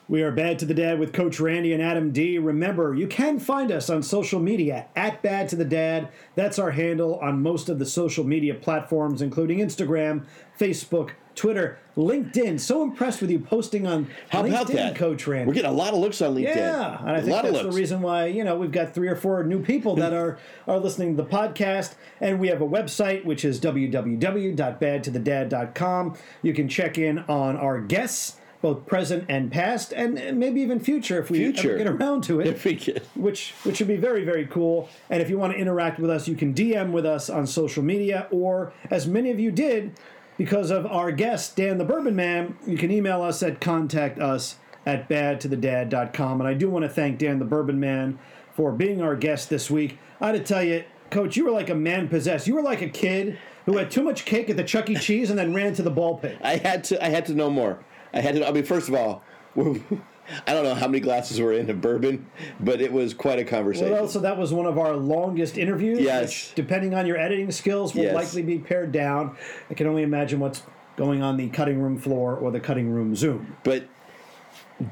[0.08, 2.38] We are Bad to the Dad with Coach Randy and Adam D.
[2.38, 6.10] Remember, you can find us on social media at Bad to the Dad.
[6.36, 10.24] That's our handle on most of the social media platforms, including Instagram,
[10.56, 12.60] Facebook, Twitter, LinkedIn.
[12.60, 14.94] So impressed with you posting on How LinkedIn, about that?
[14.94, 15.48] Coach Randy.
[15.48, 16.54] We're getting a lot of looks on LinkedIn.
[16.54, 19.08] Yeah, and I a think lot that's the reason why you know we've got three
[19.08, 20.38] or four new people that are
[20.68, 26.16] are listening to the podcast, and we have a website which is www.badtothedad.com.
[26.42, 28.36] You can check in on our guests,
[28.66, 31.76] both present and past, and maybe even future if we Future.
[31.76, 34.88] ever get around to it If we get, which which would be very very cool.
[35.08, 37.84] And if you want to interact with us, you can DM with us on social
[37.84, 39.92] media, or as many of you did,
[40.36, 44.56] because of our guest Dan the Bourbon Man, you can email us at contact us
[44.84, 46.40] at badtothedad.com.
[46.40, 48.18] And I do want to thank Dan the Bourbon Man
[48.54, 49.98] for being our guest this week.
[50.20, 52.48] I had to tell you, Coach, you were like a man possessed.
[52.48, 54.96] You were like a kid who had too much cake at the Chuck E.
[54.96, 56.38] Cheese and then ran to the ball pit.
[56.42, 57.04] I had to.
[57.04, 57.78] I had to know more.
[58.16, 58.48] I had to.
[58.48, 59.22] I mean, first of all,
[59.56, 62.26] I don't know how many glasses were in of bourbon,
[62.58, 63.92] but it was quite a conversation.
[63.92, 66.00] Well, also that was one of our longest interviews.
[66.00, 66.22] Yes.
[66.22, 68.14] Which, depending on your editing skills, will Yes.
[68.14, 69.36] likely be pared down.
[69.70, 70.62] I can only imagine what's
[70.96, 73.56] going on the cutting room floor or the cutting room Zoom.
[73.64, 73.84] but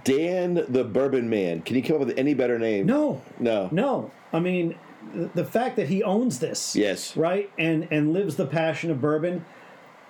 [0.05, 2.87] Dan, the Bourbon Man, can you come up with any better name?
[2.87, 3.69] No, No.
[3.71, 4.11] no.
[4.33, 4.77] I mean,
[5.15, 7.15] the- the fact that he owns this, Yes.
[7.17, 9.45] right, and and lives the passion of bourbon.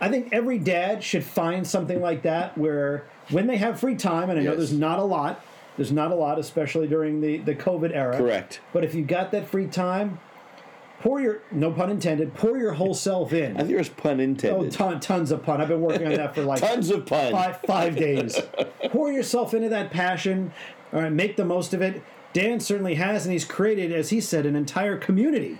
[0.00, 4.28] I think every dad should find something like that where when they have free time,
[4.30, 4.58] and I know Yes.
[4.58, 5.42] there's not a lot,
[5.76, 8.16] there's not a lot, especially during the the COVID era.
[8.16, 8.60] Correct.
[8.72, 10.18] But if you've got that free time,
[11.00, 13.56] pour your no pun intended, pour your whole self in.
[13.56, 14.72] I think there's pun Oh, intended.
[14.72, 15.60] ton, tons of pun.
[15.60, 17.32] I've been working on that for like Tons of pun.
[17.32, 18.38] five five days.
[18.90, 20.52] Pour yourself into that passion.
[20.92, 22.02] All right, make the most of it.
[22.32, 25.58] Dan certainly has, and he's created, as he said, an entire community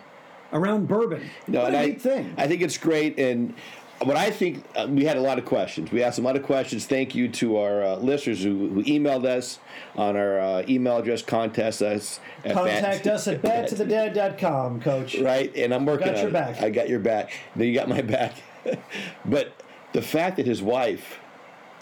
[0.52, 1.28] around bourbon.
[1.48, 2.34] No, what a I, thing.
[2.36, 3.18] I think it's great.
[3.18, 3.54] And
[4.02, 5.90] what I think, uh, we had a lot of questions.
[5.92, 6.86] We asked a lot of questions.
[6.86, 9.58] Thank you to our uh, listeners who, who emailed us
[9.94, 12.20] on our uh, email address, contest us.
[12.44, 15.16] At Contact bad- us at badtothedad.com, coach.
[15.18, 16.32] Right, and I'm working Got on your it.
[16.32, 16.60] back.
[16.62, 17.32] I got your back.
[17.56, 18.34] Then you got my back.
[19.24, 19.52] but
[19.92, 21.18] the fact that his wife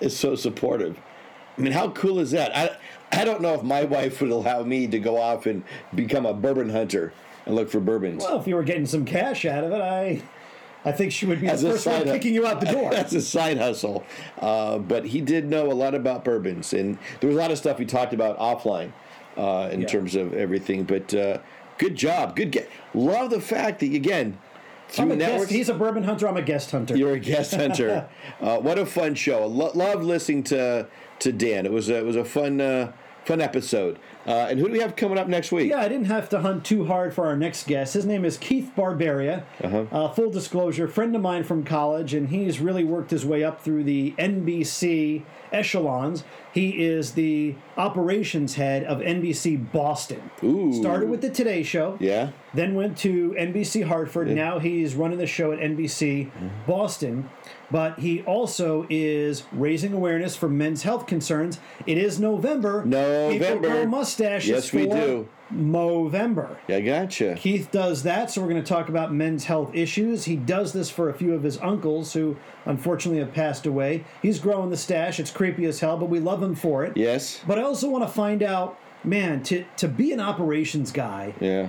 [0.01, 0.99] is so supportive.
[1.57, 2.57] I mean, how cool is that?
[2.57, 2.77] I
[3.13, 5.63] I don't know if my wife would allow me to go off and
[5.95, 7.13] become a bourbon hunter
[7.45, 8.23] and look for bourbons.
[8.23, 10.23] Well, if you were getting some cash out of it, I,
[10.85, 12.91] I think she would be As the first one kicking you out the door.
[12.93, 14.05] That's a side hustle.
[14.41, 17.59] Uh, but he did know a lot about bourbons, and there was a lot of
[17.59, 18.93] stuff we talked about offline
[19.37, 19.87] uh, in Yeah.
[19.87, 20.83] terms of everything.
[20.85, 21.39] But uh,
[21.79, 22.53] good job, good.
[22.53, 24.39] Ge- Love the fact that again
[24.89, 25.31] through I'm a guest.
[25.31, 25.51] networks.
[25.53, 26.27] He's a bourbon hunter.
[26.29, 26.97] I'm a guest hunter.
[26.97, 28.09] You're a guest hunter.
[28.41, 29.47] uh, what a fun show!
[29.47, 30.87] Lo- love listening to
[31.21, 31.65] to Dan.
[31.65, 32.93] It was a, it was a fun uh,
[33.25, 33.99] fun episode.
[34.27, 35.69] Uh, and who do we have coming up next week?
[35.69, 37.95] Yeah, I didn't have to hunt too hard for our next guest.
[37.95, 39.45] His name is Keith Barbaria.
[39.63, 39.87] Uh-huh.
[39.91, 43.61] Uh, full disclosure, friend of mine from college, and he's really worked his way up
[43.63, 46.25] through the NBC echelons.
[46.53, 50.31] He is the operations head of NBC Boston.
[50.45, 50.73] Ooh.
[50.73, 51.97] Started with the Today Show.
[51.99, 52.31] Yeah.
[52.55, 54.29] Then went to NBC Hartford.
[54.29, 56.31] Now he's running the show at NBC
[56.67, 57.31] Boston.
[57.71, 61.59] But he also is raising awareness for men's health concerns.
[61.87, 62.83] It is November.
[62.83, 62.91] People
[63.39, 63.69] November.
[63.69, 63.87] grow
[64.19, 65.29] mustaches Yes, we for do.
[65.53, 66.57] Movember.
[66.69, 67.35] I gotcha.
[67.39, 70.25] Keith does that, so we're going to talk about men's health issues.
[70.25, 74.05] He does this for a few of his uncles who unfortunately have passed away.
[74.23, 75.21] He's growing the stash.
[75.21, 76.97] It's creepy as hell, but we love him for it.
[76.97, 77.41] Yes.
[77.47, 81.69] But I also want to find out, man, to to be an operations guy Yeah.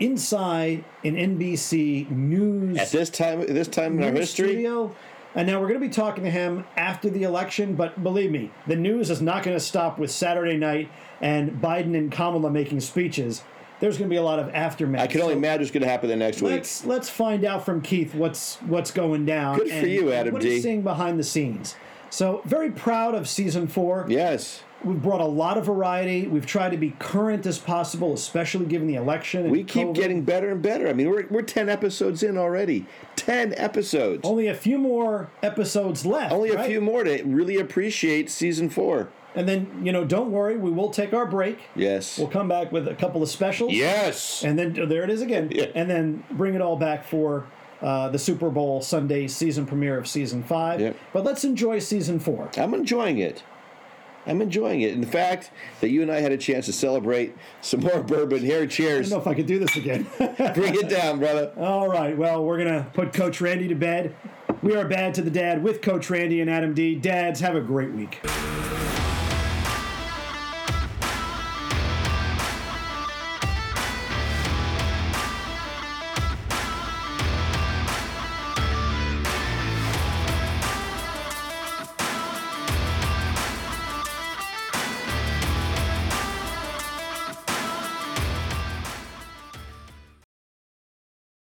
[0.00, 4.94] inside an NBC news At this time, this time in our history, studio.
[5.34, 8.50] And now we're going to be talking to him after the election, but believe me,
[8.66, 12.80] the news is not going to stop with Saturday night and Biden and Kamala making
[12.80, 13.42] speeches.
[13.78, 15.02] There's going to be a lot of aftermath.
[15.02, 16.52] I can only So imagine what's going to happen the next week.
[16.52, 19.56] Let's let's find out from Keith what's what's going down.
[19.56, 20.50] Good for you, Adam What D.
[20.50, 21.76] he's seeing behind the scenes.
[22.10, 24.04] So very proud of season four.
[24.08, 24.62] Yes.
[24.84, 26.26] We've brought a lot of variety.
[26.26, 29.50] We've tried to be current as possible, especially given the election.
[29.50, 29.94] We keep COVID.
[29.94, 30.88] getting better and better.
[30.88, 32.86] I mean, we're, we're 10 episodes in already.
[33.16, 34.20] 10 episodes.
[34.24, 36.32] only a few more episodes left.
[36.32, 36.68] Only a right?
[36.68, 39.10] few more to really appreciate season four.
[39.34, 41.58] And then, you know, don't worry, we will take our break.
[41.76, 42.18] Yes.
[42.18, 43.72] We'll come back with a couple of specials.
[43.72, 44.42] Yes.
[44.42, 45.50] And then there it is again.
[45.52, 45.66] Yeah.
[45.74, 47.46] And then bring it all back for
[47.80, 50.80] uh, the Super Bowl Sunday season premiere of season five.
[50.80, 50.96] Yep.
[51.12, 52.50] But let's enjoy season four.
[52.56, 53.42] I'm enjoying it.
[54.26, 54.92] I'm enjoying it.
[54.94, 55.50] In fact,
[55.80, 58.40] that you and I had a chance to celebrate some more bourbon.
[58.40, 59.06] Here, Cheers.
[59.06, 60.06] I don't know if I could do this again.
[60.18, 61.52] Bring it down, brother.
[61.56, 62.16] all right.
[62.16, 64.14] Well, we're going to put Coach Randy to bed.
[64.62, 66.94] We are Bad to the Dad with Coach Randy and Adam D.
[66.94, 68.20] Dads, have a great week.